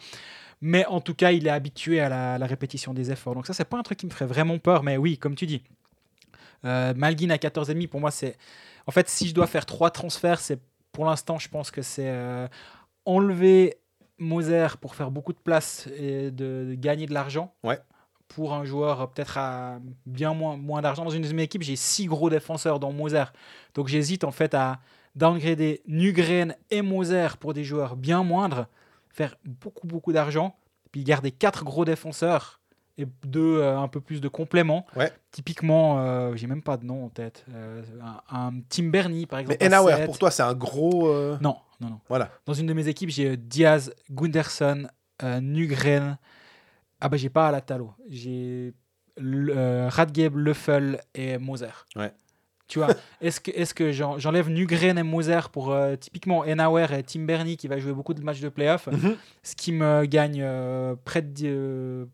Mais 0.61 0.87
en 0.87 1.01
tout 1.01 1.15
cas, 1.15 1.33
il 1.33 1.47
est 1.47 1.51
habitué 1.51 2.01
à 2.01 2.09
la, 2.09 2.35
à 2.35 2.39
la 2.39 2.47
répétition 2.47 2.95
des 2.95 3.11
efforts. 3.11 3.35
Donc, 3.35 3.47
ça, 3.47 3.53
c'est 3.53 3.65
pas 3.65 3.79
un 3.79 3.83
truc 3.83 3.99
qui 3.99 4.07
me 4.07 4.11
ferait 4.11 4.27
vraiment 4.27 4.59
peur. 4.59 4.83
Mais 4.83 4.97
oui, 4.97 5.19
comme 5.19 5.35
tu 5.35 5.47
dis, 5.47 5.63
euh, 6.65 6.95
Malguin 6.95 7.31
à 7.31 7.37
14,5, 7.37 7.89
pour 7.89 8.01
moi, 8.01 8.11
c'est. 8.11 8.37
En 8.87 8.93
fait, 8.93 9.09
si 9.09 9.29
je 9.29 9.35
dois 9.35 9.47
faire 9.47 9.67
trois 9.67 9.91
transferts, 9.91 10.41
c'est 10.41 10.61
pour 10.93 11.05
l'instant, 11.05 11.39
je 11.39 11.49
pense 11.49 11.71
que 11.71 11.83
c'est 11.83 12.09
euh, 12.09 12.47
enlever 13.05 13.77
Moser 14.19 14.69
pour 14.81 14.95
faire 14.95 15.11
beaucoup 15.11 15.33
de 15.33 15.39
place 15.39 15.89
et 15.99 16.31
de, 16.31 16.67
de 16.69 16.75
gagner 16.77 17.07
de 17.07 17.13
l'argent. 17.13 17.53
Ouais. 17.65 17.81
Pour 18.35 18.53
un 18.53 18.65
joueur 18.65 19.01
euh, 19.01 19.07
peut-être 19.07 19.39
à 19.39 19.79
bien 20.07 20.35
moins, 20.35 20.57
moins 20.57 20.83
d'argent. 20.83 21.05
Dans 21.05 21.11
une 21.11 21.23
de 21.23 21.33
mes 21.33 21.43
équipes, 21.43 21.63
j'ai 21.63 21.77
six 21.77 22.07
gros 22.07 22.31
défenseurs 22.31 22.81
dans 22.81 22.93
Moser. 22.93 23.25
Donc 23.75 23.89
j'hésite 23.89 24.25
en 24.25 24.33
fait 24.33 24.55
à 24.55 24.81
downgrader 25.15 25.83
Nugren 25.87 26.57
et 26.71 26.83
Moser 26.83 27.29
pour 27.39 27.55
des 27.55 27.65
joueurs 27.65 27.97
bien 27.97 28.25
moindres, 28.25 28.67
faire 29.09 29.37
beaucoup 29.45 29.87
beaucoup 29.87 30.13
d'argent, 30.13 30.57
puis 30.91 31.05
garder 31.05 31.31
quatre 31.31 31.65
gros 31.65 31.85
défenseurs 31.85 32.61
et 32.99 33.07
deux 33.25 33.59
euh, 33.59 33.79
un 33.79 33.89
peu 33.89 34.01
plus 34.01 34.21
de 34.21 34.29
compléments. 34.29 34.87
Ouais. 34.97 35.13
Typiquement, 35.33 35.99
euh, 35.99 36.37
j'ai 36.37 36.47
même 36.47 36.63
pas 36.63 36.77
de 36.77 36.85
nom 36.85 37.05
en 37.05 37.09
tête. 37.09 37.45
Euh, 37.53 37.83
un, 38.03 38.37
un 38.37 38.53
Tim 38.69 38.85
Bernie 38.85 39.27
par 39.27 39.41
exemple. 39.41 39.59
Mais 39.61 39.67
Enauer, 39.75 40.05
pour 40.05 40.19
toi, 40.19 40.31
c'est 40.31 40.43
un 40.43 40.55
gros. 40.55 41.13
Non, 41.41 41.57
non, 41.81 41.91
non. 41.91 42.01
Voilà. 42.09 42.31
Dans 42.47 42.55
une 42.55 42.67
de 42.67 42.73
mes 42.73 42.89
équipes, 42.89 43.11
j'ai 43.11 43.37
Diaz, 43.37 43.93
Gunderson, 44.11 44.89
Nugren. 45.23 46.19
Ah 47.05 47.09
bah 47.11 47.17
j'ai 47.19 47.29
pas 47.29 47.49
Alatalo. 47.49 47.93
J'ai 48.09 48.73
euh, 49.21 49.89
Radgeb, 49.91 50.37
Leffel 50.37 51.01
et 51.15 51.37
Moser. 51.39 51.67
Ouais. 51.97 52.13
Tu 52.67 52.79
vois, 52.79 52.89
est-ce 53.21 53.41
que, 53.41 53.51
est 53.51 53.75
que 53.75 53.93
j'en- 53.93 54.19
j'enlève 54.19 54.49
Nugren 54.49 54.97
et 54.97 55.03
Moser 55.03 55.39
pour 55.53 55.71
euh, 55.73 55.97
typiquement 55.97 56.41
Enauer 56.41 56.87
et 56.93 57.03
Tim 57.03 57.25
Bernie 57.25 57.59
qui 57.59 57.69
va 57.69 57.79
jouer 57.79 57.93
beaucoup 57.93 58.15
de 58.15 58.23
matchs 58.23 58.41
de 58.41 58.49
playoff, 58.49 58.87
Mhm. 58.87 59.17
ce 59.43 59.55
qui 59.55 59.73
me 59.73 60.07
gagne 60.07 60.41
euh, 60.43 60.95
près 61.05 61.21
de 61.21 61.31
euh, 61.45 62.07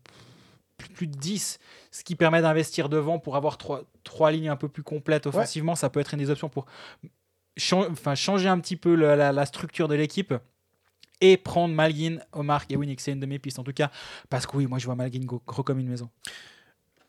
plus, 0.77 1.07
de 1.07 1.17
10, 1.17 1.57
ce 1.91 2.03
qui 2.03 2.15
permet 2.15 2.41
d'investir 2.41 2.89
devant 2.89 3.17
pour 3.17 3.37
avoir 3.37 3.57
trois, 3.57 3.83
trois 4.03 4.31
lignes 4.31 4.49
un 4.49 4.57
peu 4.57 4.67
plus 4.67 4.83
complètes 4.83 5.25
offensivement. 5.25 5.75
Ça 5.75 5.89
peut 5.89 6.01
être 6.01 6.13
une 6.13 6.19
des 6.19 6.29
options 6.31 6.49
pour 6.49 6.65
chan- 7.55 7.87
changer 8.15 8.49
un 8.49 8.59
petit 8.59 8.75
peu 8.75 8.93
la 8.95 9.45
structure 9.45 9.87
de 9.87 9.95
l'équipe 9.95 10.33
et 11.21 11.37
prendre 11.37 11.73
Malguin, 11.73 12.17
Omar 12.33 12.65
et 12.69 12.75
Winnick. 12.75 12.99
C'est 12.99 13.11
une 13.11 13.19
de 13.19 13.25
mes 13.25 13.39
pistes 13.39 13.59
en 13.59 13.63
tout 13.63 13.73
cas, 13.73 13.89
parce 14.29 14.45
que 14.45 14.57
oui, 14.57 14.65
moi 14.67 14.79
je 14.79 14.85
vois 14.85 14.95
Malguin 14.95 15.21
gros, 15.25 15.39
comme 15.63 15.79
une 15.79 15.87
maison. 15.89 16.09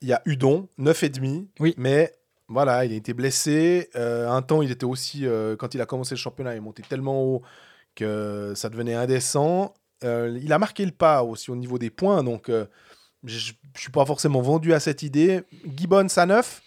Il 0.00 0.08
y 0.08 0.12
a 0.12 0.20
Udon, 0.26 0.68
9,5. 0.78 1.46
Oui. 1.60 1.74
Mais 1.78 2.12
voilà, 2.48 2.84
il 2.84 2.92
a 2.92 2.96
été 2.96 3.14
blessé. 3.14 3.88
Euh, 3.96 4.28
un 4.28 4.42
temps, 4.42 4.60
il 4.62 4.70
était 4.70 4.84
aussi. 4.84 5.26
euh, 5.26 5.56
quand 5.56 5.74
il 5.74 5.80
a 5.80 5.86
commencé 5.86 6.14
le 6.14 6.18
championnat, 6.18 6.54
il 6.54 6.58
est 6.58 6.60
monté 6.60 6.82
tellement 6.82 7.22
haut 7.22 7.42
que 7.94 8.52
ça 8.56 8.68
devenait 8.68 8.94
indécent. 8.94 9.74
Euh, 10.04 10.38
il 10.42 10.52
a 10.52 10.58
marqué 10.58 10.84
le 10.84 10.90
pas 10.90 11.22
aussi 11.22 11.50
au 11.50 11.56
niveau 11.56 11.78
des 11.78 11.90
points. 11.90 12.24
Donc, 12.24 12.50
je 12.50 13.52
ne 13.52 13.78
suis 13.78 13.92
pas 13.92 14.04
forcément 14.04 14.42
vendu 14.42 14.74
à 14.74 14.80
cette 14.80 15.02
idée. 15.02 15.42
Gibbons 15.76 16.08
à 16.16 16.26
9. 16.26 16.62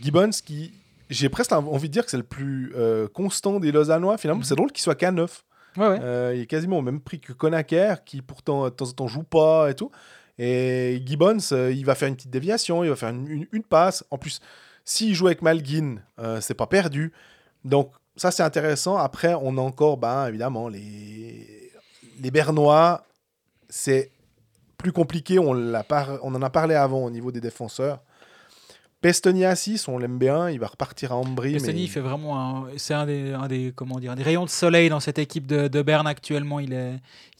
Gibbons 0.00 0.30
qui. 0.44 0.72
J'ai 1.08 1.28
presque 1.28 1.52
envie 1.52 1.88
de 1.88 1.92
dire 1.92 2.04
que 2.04 2.10
c'est 2.10 2.16
le 2.18 2.22
plus 2.24 2.74
constant 3.14 3.58
des 3.58 3.72
Lausannois. 3.72 4.18
Finalement, 4.18 4.40
Mhm. 4.40 4.44
c'est 4.44 4.56
drôle 4.56 4.70
qu'il 4.72 4.82
soit 4.82 4.96
qu'à 4.96 5.10
9. 5.12 5.44
Euh, 6.02 6.32
il 6.34 6.42
est 6.42 6.46
quasiment 6.46 6.78
au 6.78 6.82
même 6.82 7.00
prix 7.00 7.20
que 7.20 7.32
Konaker, 7.32 8.04
qui 8.04 8.22
pourtant 8.22 8.64
de 8.64 8.70
temps 8.70 8.88
en 8.88 8.92
temps 8.92 9.06
joue 9.08 9.22
pas 9.22 9.70
et 9.70 9.74
tout. 9.74 9.90
Et 10.38 11.02
Gibbons, 11.06 11.38
euh, 11.52 11.72
il 11.72 11.84
va 11.84 11.94
faire 11.94 12.08
une 12.08 12.16
petite 12.16 12.30
déviation, 12.30 12.84
il 12.84 12.90
va 12.90 12.96
faire 12.96 13.08
une, 13.10 13.46
une- 13.52 13.62
passe. 13.62 14.04
En 14.10 14.18
plus, 14.18 14.40
s'il 14.84 15.14
joue 15.14 15.26
avec 15.26 15.42
Malguin, 15.42 15.96
euh, 16.18 16.40
c'est 16.40 16.54
pas 16.54 16.66
perdu. 16.66 17.12
Donc, 17.64 17.92
ça, 18.16 18.30
c'est 18.30 18.42
intéressant. 18.42 18.96
Après, 18.96 19.34
on 19.34 19.56
a 19.58 19.60
encore, 19.60 19.96
ben, 19.96 20.28
évidemment, 20.28 20.68
les, 20.68 21.70
les 22.20 22.30
Bernois. 22.30 23.04
C'est 23.68 24.10
plus 24.78 24.92
compliqué. 24.92 25.38
On, 25.38 25.72
par- 25.88 26.18
on 26.22 26.34
en 26.34 26.42
a 26.42 26.50
parlé 26.50 26.74
avant 26.74 27.04
au 27.04 27.10
niveau 27.10 27.32
des 27.32 27.40
défenseurs. 27.40 28.00
Pestoni 29.06 29.44
à 29.44 29.54
6, 29.54 29.86
on 29.86 29.98
l'aime 29.98 30.18
bien. 30.18 30.50
Il 30.50 30.58
va 30.58 30.66
repartir 30.66 31.12
à 31.12 31.14
Ambry. 31.14 31.52
Mais- 31.52 31.80
il 31.82 31.88
fait 31.88 32.00
vraiment 32.00 32.40
un, 32.40 32.66
c'est 32.76 32.92
un 32.92 33.06
des, 33.06 33.32
un 33.34 33.46
des, 33.46 33.72
comment 33.72 34.00
dire, 34.00 34.10
un 34.10 34.16
des 34.16 34.24
rayons 34.24 34.44
de 34.44 34.50
soleil 34.50 34.88
dans 34.88 34.98
cette 34.98 35.20
équipe 35.20 35.46
de, 35.46 35.68
de 35.68 35.82
Berne 35.82 36.08
actuellement. 36.08 36.58
Il 36.58 36.72
est 36.72 36.94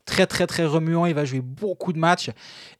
très 0.05 0.29
très 0.29 0.47
très 0.47 0.65
remuant, 0.65 1.07
il 1.07 1.15
va 1.15 1.25
jouer 1.25 1.41
beaucoup 1.41 1.93
de 1.93 1.99
matchs. 1.99 2.31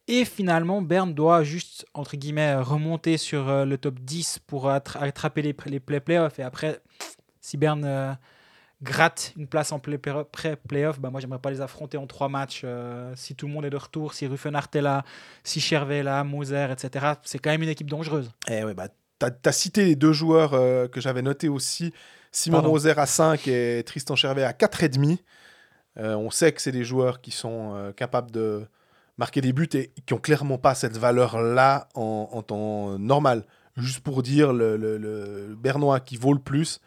Et 0.07 0.23
finalement, 0.23 0.81
Berne 0.81 1.13
doit 1.13 1.43
juste, 1.43 1.85
entre 1.93 2.15
guillemets, 2.15 2.55
remonter 2.55 3.17
sur 3.17 3.49
euh, 3.49 3.65
le 3.65 3.77
top 3.77 3.99
10 3.99 4.39
pour 4.47 4.69
attra- 4.69 5.01
attraper 5.03 5.41
les, 5.41 5.53
les 5.65 5.79
play 5.81 5.99
playoffs. 5.99 6.39
Et 6.39 6.43
après, 6.43 6.79
si 7.41 7.57
Berne 7.57 7.83
euh, 7.83 8.13
gratte 8.83 9.33
une 9.37 9.47
place 9.47 9.71
en 9.71 9.79
play- 9.79 9.97
pré-playoff, 9.97 10.99
bah 10.99 11.09
moi 11.09 11.19
j'aimerais 11.19 11.39
pas 11.39 11.49
les 11.51 11.61
affronter 11.61 11.97
en 11.97 12.05
trois 12.07 12.29
matchs. 12.29 12.61
euh, 12.63 13.11
si 13.15 13.35
tout 13.35 13.47
le 13.47 13.53
monde 13.53 13.65
est 13.65 13.69
de 13.71 13.77
retour, 13.77 14.13
si 14.13 14.27
Ruffenart 14.27 14.67
est 14.75 14.81
là, 14.81 15.03
si 15.43 15.59
Chervet 15.59 15.97
est 15.99 16.03
là, 16.03 16.23
Moser, 16.23 16.67
etc. 16.71 17.05
C'est 17.23 17.39
quand 17.39 17.49
même 17.49 17.63
une 17.63 17.69
équipe 17.69 17.89
dangereuse. 17.89 18.31
Eh 18.49 18.63
ouais, 18.63 18.73
bah, 18.75 18.89
t'as 19.19 19.31
as 19.45 19.51
cité 19.51 19.85
les 19.85 19.95
deux 19.95 20.13
joueurs 20.13 20.53
euh, 20.53 20.87
que 20.87 21.01
j'avais 21.01 21.21
notés 21.23 21.49
aussi. 21.49 21.91
Simon 22.31 22.57
Pardon. 22.57 22.69
Moser 22.73 22.91
à 22.97 23.05
5 23.07 23.47
et 23.47 23.83
Tristan 23.85 24.15
Chervet 24.15 24.43
à 24.43 24.51
4,5. 24.53 25.17
Euh, 25.97 26.15
on 26.15 26.29
sait 26.29 26.51
que 26.51 26.61
c'est 26.61 26.71
des 26.71 26.83
joueurs 26.83 27.21
qui 27.21 27.31
sont 27.31 27.73
euh, 27.73 27.91
capables 27.91 28.29
de 28.29 28.67
marquer 29.17 29.41
des 29.41 29.53
buts 29.53 29.67
et 29.73 29.91
qui 30.05 30.13
ont 30.13 30.19
clairement 30.19 30.59
pas 30.59 30.75
cette 30.75 30.95
valeur-là 30.97 31.89
en, 31.95 32.29
en 32.31 32.43
temps 32.43 32.99
normal. 32.99 33.43
Juste 33.77 34.01
pour 34.01 34.21
dire, 34.21 34.53
le, 34.53 34.77
le- 34.77 34.97
le 34.99 35.55
Bernois 35.57 35.99
qui 35.99 36.17
vaut 36.17 36.33
le 36.33 36.39
plus, 36.39 36.79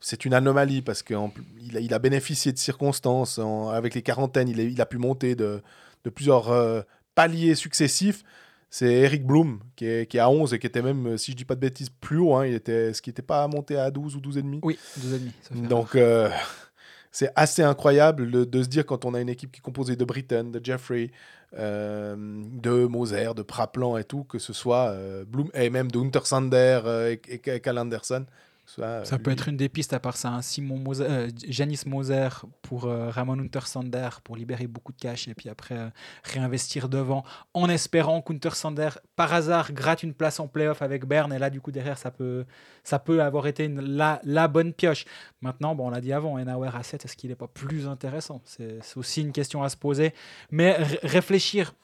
c'est 0.00 0.24
une 0.24 0.34
anomalie 0.34 0.82
parce 0.82 1.02
qu'il 1.02 1.16
a, 1.16 1.80
il 1.80 1.92
a 1.94 1.98
bénéficié 1.98 2.52
de 2.52 2.58
circonstances. 2.58 3.38
en- 3.38 3.68
avec 3.70 3.94
les 3.94 4.02
quarantaines, 4.02 4.48
il 4.48 4.60
a, 4.60 4.62
il 4.62 4.80
a 4.80 4.86
pu 4.86 4.98
monter 4.98 5.34
de, 5.34 5.60
de 6.04 6.10
plusieurs 6.10 6.50
euh, 6.50 6.82
paliers 7.14 7.54
successifs. 7.54 8.22
C'est 8.70 8.92
Eric 8.92 9.24
Bloom 9.26 9.60
qui 9.76 9.86
est, 9.86 10.06
qui 10.06 10.18
est 10.18 10.20
à 10.20 10.28
11 10.30 10.52
et 10.54 10.58
qui 10.58 10.66
était 10.66 10.82
même, 10.82 11.16
si 11.16 11.32
je 11.32 11.36
dis 11.36 11.44
pas 11.46 11.54
de 11.54 11.60
bêtises, 11.60 11.88
plus 11.88 12.18
haut. 12.18 12.34
hein. 12.34 12.46
il 12.46 12.54
était, 12.54 12.92
ce 12.92 13.00
qui 13.00 13.08
n'était 13.10 13.22
pas 13.22 13.48
monté 13.48 13.76
à 13.78 13.90
12 13.90 14.14
ou 14.16 14.20
12,5. 14.20 14.58
Oui, 14.62 14.78
deux 14.98 15.14
ennemis. 15.16 15.32
ça 15.42 15.54
fait 15.54 15.60
Donc, 15.62 15.94
euh, 15.96 16.28
c'est 17.10 17.32
assez 17.34 17.62
incroyable 17.62 18.30
de, 18.30 18.44
de 18.44 18.62
se 18.62 18.68
dire 18.68 18.84
quand 18.84 19.04
on 19.06 19.14
a 19.14 19.20
une 19.22 19.30
équipe 19.30 19.50
qui 19.52 19.58
est 19.60 19.62
composée 19.62 19.96
de 19.96 20.04
Britton, 20.04 20.50
de 20.52 20.60
Jeffrey, 20.62 21.10
euh, 21.58 22.14
de 22.18 22.84
Moser, 22.86 23.30
de 23.34 23.42
Praplan 23.42 23.96
et 23.96 24.04
tout, 24.04 24.24
que 24.24 24.38
ce 24.38 24.52
soit 24.52 24.94
Bloom 25.26 25.48
et 25.54 25.70
même 25.70 25.90
de 25.90 25.98
Hunter 25.98 26.20
Sander 26.24 26.80
et, 27.26 27.34
et, 27.34 27.40
et 27.54 27.60
Cal 27.60 27.78
Anderson. 27.78 28.26
Soit, 28.68 29.04
Ça 29.04 29.16
euh, 29.16 29.18
peut 29.18 29.30
être 29.30 29.48
une 29.48 29.56
des 29.56 29.68
pistes 29.68 29.92
à 29.92 30.00
part 30.00 30.16
ça. 30.16 30.28
hein. 30.28 30.42
Simon 30.42 30.78
Moser, 30.78 31.04
euh, 31.08 31.28
Janis 31.46 31.80
Moser 31.86 32.28
pour 32.62 32.84
euh, 32.84 33.10
Ramon 33.10 33.38
Untersander 33.38 34.08
pour 34.22 34.36
libérer 34.36 34.66
beaucoup 34.66 34.92
de 34.92 34.98
cash 34.98 35.26
et 35.28 35.34
puis 35.34 35.48
après 35.48 35.76
euh, 35.76 35.88
réinvestir 36.24 36.88
devant 36.88 37.24
en 37.54 37.68
espérant 37.68 38.20
qu'Untersander 38.22 38.90
par 39.16 39.32
hasard 39.32 39.72
gratte 39.72 40.02
une 40.02 40.14
place 40.14 40.38
en 40.40 40.48
playoff 40.48 40.82
avec 40.82 41.06
Berne 41.06 41.32
et 41.32 41.38
là 41.38 41.50
du 41.50 41.60
coup 41.60 41.72
derrière 41.72 41.98
ça 41.98 42.10
peut, 42.10 42.44
ça 42.84 42.98
peut 42.98 43.22
avoir 43.22 43.46
été 43.46 43.64
une- 43.64 43.80
la, 43.80 44.20
la 44.24 44.48
bonne 44.48 44.72
pioche. 44.72 45.04
Maintenant, 45.40 45.74
bon, 45.74 45.86
on 45.86 45.90
l'a 45.90 46.00
dit 46.00 46.12
avant, 46.12 46.34
Enauer 46.38 46.70
à 46.74 46.82
7, 46.82 47.04
est-ce 47.04 47.16
qu'il 47.16 47.30
n'est 47.30 47.36
pas 47.36 47.48
plus 47.48 47.86
intéressant? 47.88 48.42
C'est 48.44 48.78
aussi 48.96 49.22
une 49.22 49.32
question 49.32 49.62
à 49.62 49.68
se 49.68 49.76
poser. 49.76 50.12
Mais 50.50 50.72
ré- 50.76 50.98
réfléchir 51.02 51.74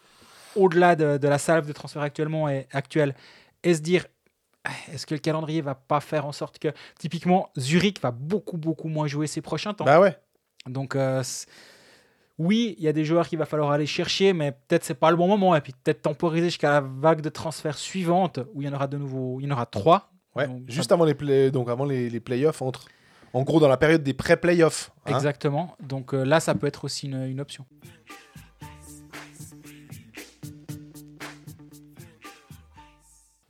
au-delà 0.57 0.97
de, 0.97 1.19
de 1.19 1.29
la 1.29 1.39
salve 1.39 1.67
de 1.67 1.73
transfert 1.73 2.03
actuellement 2.03 2.49
et 2.49 2.67
actuelle 2.73 3.15
et 3.63 3.75
se 3.75 3.81
dire 3.81 4.07
est-ce 4.93 5.07
que 5.07 5.15
le 5.15 5.21
calendrier 5.21 5.61
va 5.61 5.75
pas 5.75 6.01
faire 6.01 6.27
en 6.27 6.33
sorte 6.33 6.59
que 6.59 6.69
typiquement 6.99 7.51
Zurich 7.59 8.01
va 8.01 8.11
beaucoup 8.11 8.57
beaucoup 8.57 8.89
moins 8.89 9.07
jouer 9.07 9.27
ces 9.27 9.41
prochains 9.41 9.75
temps? 9.75 9.85
Bah 9.85 10.01
ouais. 10.01 10.17
donc 10.67 10.97
euh, 10.97 11.23
oui 12.39 12.75
il 12.79 12.85
y 12.85 12.89
a 12.89 12.93
des 12.93 13.05
joueurs 13.05 13.29
qu'il 13.29 13.39
va 13.39 13.47
falloir 13.47 13.71
aller 13.71 13.87
chercher 13.87 14.33
mais 14.33 14.53
peut-être 14.53 14.85
c'est 14.85 14.95
pas 14.95 15.11
le 15.11 15.17
bon 15.17 15.29
moment 15.29 15.55
et 15.55 15.61
puis 15.61 15.73
peut-être 15.85 16.03
temporiser 16.03 16.47
jusqu'à 16.47 16.71
la 16.71 16.81
vague 16.81 17.21
de 17.21 17.29
transferts 17.29 17.79
suivante 17.79 18.41
où 18.55 18.63
il 18.63 18.67
y 18.67 18.69
en 18.69 18.75
aura 18.75 18.87
de 18.87 18.97
nouveau 18.97 19.39
il 19.41 19.45
y 19.45 19.49
en 19.49 19.53
aura 19.55 19.67
trois 19.67 20.11
Ouais, 20.37 20.49
Donc, 20.49 20.63
juste 20.67 20.91
avant 20.91 21.05
les, 21.05 21.15
play- 21.15 21.53
donc 21.53 21.69
avant 21.69 21.85
les, 21.85 22.11
les 22.11 22.19
playoffs, 22.19 22.61
entre, 22.61 22.87
en 23.33 23.43
gros 23.43 23.61
dans 23.61 23.69
la 23.69 23.77
période 23.77 24.03
des 24.03 24.15
pré-playoffs. 24.15 24.91
hein. 25.07 25.15
exactement 25.15 25.77
donc 25.81 26.13
euh, 26.13 26.25
là 26.25 26.41
ça 26.41 26.57
peut 26.57 26.67
être 26.67 26.85
aussi 26.85 27.07
une, 27.07 27.23
une 27.23 27.41
option 27.41 27.65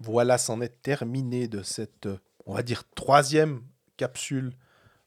Voilà, 0.05 0.37
c'en 0.39 0.61
est 0.61 0.83
terminé 0.83 1.49
de 1.49 1.63
cette, 1.63 2.09
on 2.45 2.55
va 2.55 2.63
dire, 2.63 2.85
troisième 2.95 3.63
capsule 3.97 4.53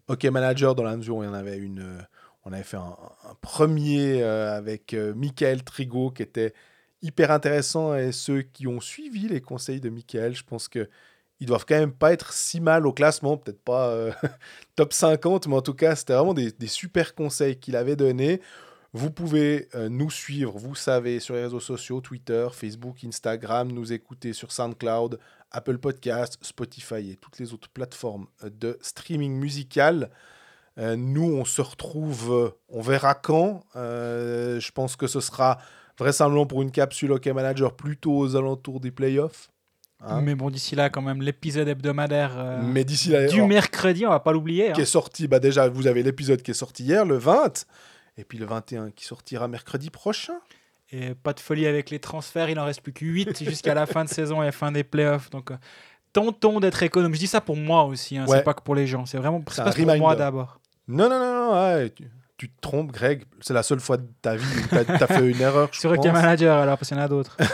Hockey 0.07 0.31
Manager 0.31 0.73
dans 0.73 0.83
la 0.83 0.97
mesure 0.97 1.17
où 1.17 1.23
il 1.23 1.27
y 1.27 1.29
en 1.29 1.33
avait 1.33 1.57
une. 1.57 2.05
on 2.45 2.51
avait 2.51 2.63
fait 2.63 2.77
un, 2.77 2.95
premier 3.41 4.23
euh, 4.23 4.57
avec 4.57 4.93
euh, 4.93 5.13
Michael 5.13 5.63
Trigo 5.63 6.11
qui 6.11 6.23
était 6.23 6.53
hyper 7.01 7.31
intéressant 7.31 7.95
et 7.95 8.11
ceux 8.11 8.41
qui 8.41 8.67
ont 8.67 8.79
suivi 8.81 9.27
les 9.27 9.41
conseils 9.41 9.79
de 9.79 9.89
Michael, 9.89 10.35
je 10.35 10.43
pense 10.43 10.67
que 10.67 10.89
ils 11.39 11.45
doivent 11.45 11.65
quand 11.67 11.77
même 11.77 11.93
pas 11.93 12.13
être 12.13 12.33
si 12.33 12.59
mal 12.59 12.87
au 12.87 12.93
classement, 12.93 13.37
peut-être 13.37 13.61
pas 13.61 13.89
euh, 13.89 14.11
top 14.75 14.93
50, 14.93 15.45
mais 15.45 15.55
en 15.55 15.61
tout 15.61 15.75
cas, 15.75 15.95
c'était 15.95 16.13
vraiment 16.13 16.33
des 16.33 16.51
super 16.65 17.13
conseils 17.13 17.59
qu'il 17.59 17.75
avait 17.75 17.95
donnés. 17.95 18.41
Vous 18.97 19.11
pouvez 19.11 19.69
euh, 19.75 19.89
nous 19.89 20.09
suivre, 20.09 20.57
vous 20.57 20.73
savez, 20.73 21.19
sur 21.19 21.35
les 21.35 21.43
réseaux 21.43 21.59
sociaux, 21.59 22.01
Twitter, 22.01 22.47
Facebook, 22.51 23.03
Instagram, 23.03 23.71
nous 23.71 23.93
écouter 23.93 24.33
sur 24.33 24.51
SoundCloud, 24.51 25.19
Apple 25.51 25.77
Podcast, 25.77 26.39
Spotify 26.41 27.11
et 27.11 27.15
toutes 27.15 27.37
les 27.37 27.53
autres 27.53 27.69
plateformes 27.69 28.25
euh, 28.43 28.49
de 28.49 28.79
streaming 28.81 29.33
musical. 29.33 30.09
Euh, 30.79 30.95
nous, 30.95 31.31
on 31.31 31.45
se 31.45 31.61
retrouve, 31.61 32.55
on 32.69 32.81
verra 32.81 33.13
quand. 33.13 33.61
Euh, 33.75 34.59
je 34.59 34.71
pense 34.71 34.95
que 34.95 35.05
ce 35.05 35.19
sera 35.19 35.59
vraisemblablement 35.99 36.47
pour 36.47 36.63
une 36.63 36.71
capsule 36.71 37.11
Hockey 37.11 37.33
Manager 37.33 37.75
plutôt 37.75 38.17
aux 38.17 38.35
alentours 38.35 38.79
des 38.79 38.91
playoffs. 38.91 39.51
Hein. 39.99 40.21
mais 40.21 40.35
bon 40.35 40.51
d'ici 40.51 40.75
là 40.75 40.91
quand 40.91 41.01
même 41.01 41.23
l'épisode 41.23 41.67
hebdomadaire 41.67 42.35
euh, 42.37 42.61
Mais 42.61 42.83
d'ici 42.83 43.09
là, 43.09 43.25
du 43.25 43.41
mercredi 43.41 44.05
on 44.05 44.11
va 44.11 44.19
pas 44.19 44.31
l'oublier 44.31 44.69
hein. 44.69 44.73
qui 44.73 44.81
est 44.81 44.85
sorti, 44.85 45.27
bah 45.27 45.39
déjà, 45.39 45.67
vous 45.69 45.87
avez 45.87 46.03
l'épisode 46.03 46.43
qui 46.43 46.51
est 46.51 46.53
sorti 46.53 46.83
hier, 46.83 47.03
le 47.03 47.17
20, 47.17 47.65
et 48.17 48.23
puis 48.23 48.37
le 48.37 48.45
21 48.45 48.91
qui 48.91 49.05
sortira 49.05 49.47
mercredi 49.47 49.89
prochain. 49.89 50.35
Et 50.91 51.13
pas 51.15 51.33
de 51.33 51.39
folie 51.39 51.67
avec 51.67 51.89
les 51.89 51.99
transferts, 51.99 52.49
il 52.49 52.59
en 52.59 52.65
reste 52.65 52.81
plus 52.81 52.93
que 52.93 53.05
8 53.05 53.43
jusqu'à 53.49 53.73
la 53.73 53.85
fin 53.85 54.05
de 54.05 54.09
saison 54.09 54.41
et 54.41 54.45
la 54.45 54.51
fin 54.51 54.71
des 54.71 54.83
playoffs. 54.83 55.29
Donc, 55.29 55.51
euh, 55.51 55.57
tentons 56.13 56.59
d'être 56.59 56.81
économe. 56.81 57.13
Je 57.13 57.19
dis 57.19 57.27
ça 57.27 57.41
pour 57.41 57.57
moi 57.57 57.83
aussi, 57.83 58.17
hein, 58.17 58.25
Ouais. 58.27 58.37
c'est 58.37 58.43
pas 58.43 58.53
que 58.53 58.61
pour 58.61 58.73
les 58.75 58.87
gens. 58.87 59.05
C'est 59.05 59.17
vraiment 59.17 59.43
C'est 59.49 59.55
c'est 59.55 59.63
pas 59.85 59.93
pour 59.93 59.97
moi 59.97 60.15
d'abord. 60.15 60.59
Non, 60.87 61.09
non, 61.09 61.19
non, 61.19 61.33
non, 61.33 61.53
ouais, 61.75 61.89
tu, 61.89 62.07
tu 62.37 62.49
te 62.49 62.61
trompes, 62.61 62.91
Greg. 62.93 63.25
C'est 63.41 63.53
la 63.53 63.63
seule 63.63 63.81
fois 63.81 63.97
de 63.97 64.07
ta 64.21 64.37
vie 64.37 64.45
où 64.63 64.67
tu 64.69 64.75
as, 64.75 65.07
fait 65.07 65.29
une 65.29 65.41
erreur. 65.41 65.67
je 65.73 65.79
Sur 65.81 65.91
Hockey 65.91 66.03
pense. 66.09 66.13
Manager, 66.13 66.57
alors, 66.57 66.77
parce 66.77 66.87
qu'il 66.87 66.97
y 66.97 67.01
en 67.01 67.03
a 67.03 67.07
d'autres. 67.09 67.35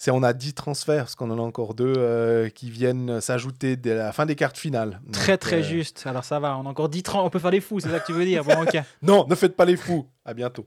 C'est 0.00 0.12
on 0.12 0.22
a 0.22 0.32
10 0.32 0.54
transferts, 0.54 1.04
parce 1.04 1.16
qu'on 1.16 1.30
en 1.30 1.38
a 1.38 1.42
encore 1.42 1.74
deux 1.74 1.92
euh, 1.96 2.48
qui 2.50 2.70
viennent 2.70 3.20
s'ajouter 3.20 3.76
dès 3.76 3.96
la 3.96 4.12
fin 4.12 4.26
des 4.26 4.36
cartes 4.36 4.56
finales. 4.56 5.00
très, 5.12 5.32
Donc, 5.32 5.40
très 5.40 5.56
euh, 5.56 5.62
juste. 5.62 6.04
Alors, 6.06 6.24
ça 6.24 6.38
va, 6.38 6.56
on 6.56 6.66
a 6.66 6.68
encore 6.68 6.88
10 6.88 7.02
30 7.02 7.26
on 7.26 7.30
peut 7.30 7.40
faire 7.40 7.50
les 7.50 7.60
fous, 7.60 7.80
c'est 7.80 7.90
ça 7.90 7.98
que 7.98 8.06
tu 8.06 8.12
veux 8.12 8.24
dire. 8.24 8.44
Bon, 8.44 8.62
ok. 8.62 8.80
Non, 9.02 9.26
ne 9.28 9.34
faites 9.34 9.56
pas 9.56 9.64
les 9.64 9.76
fous. 9.76 10.06
À 10.24 10.34
bientôt. 10.34 10.66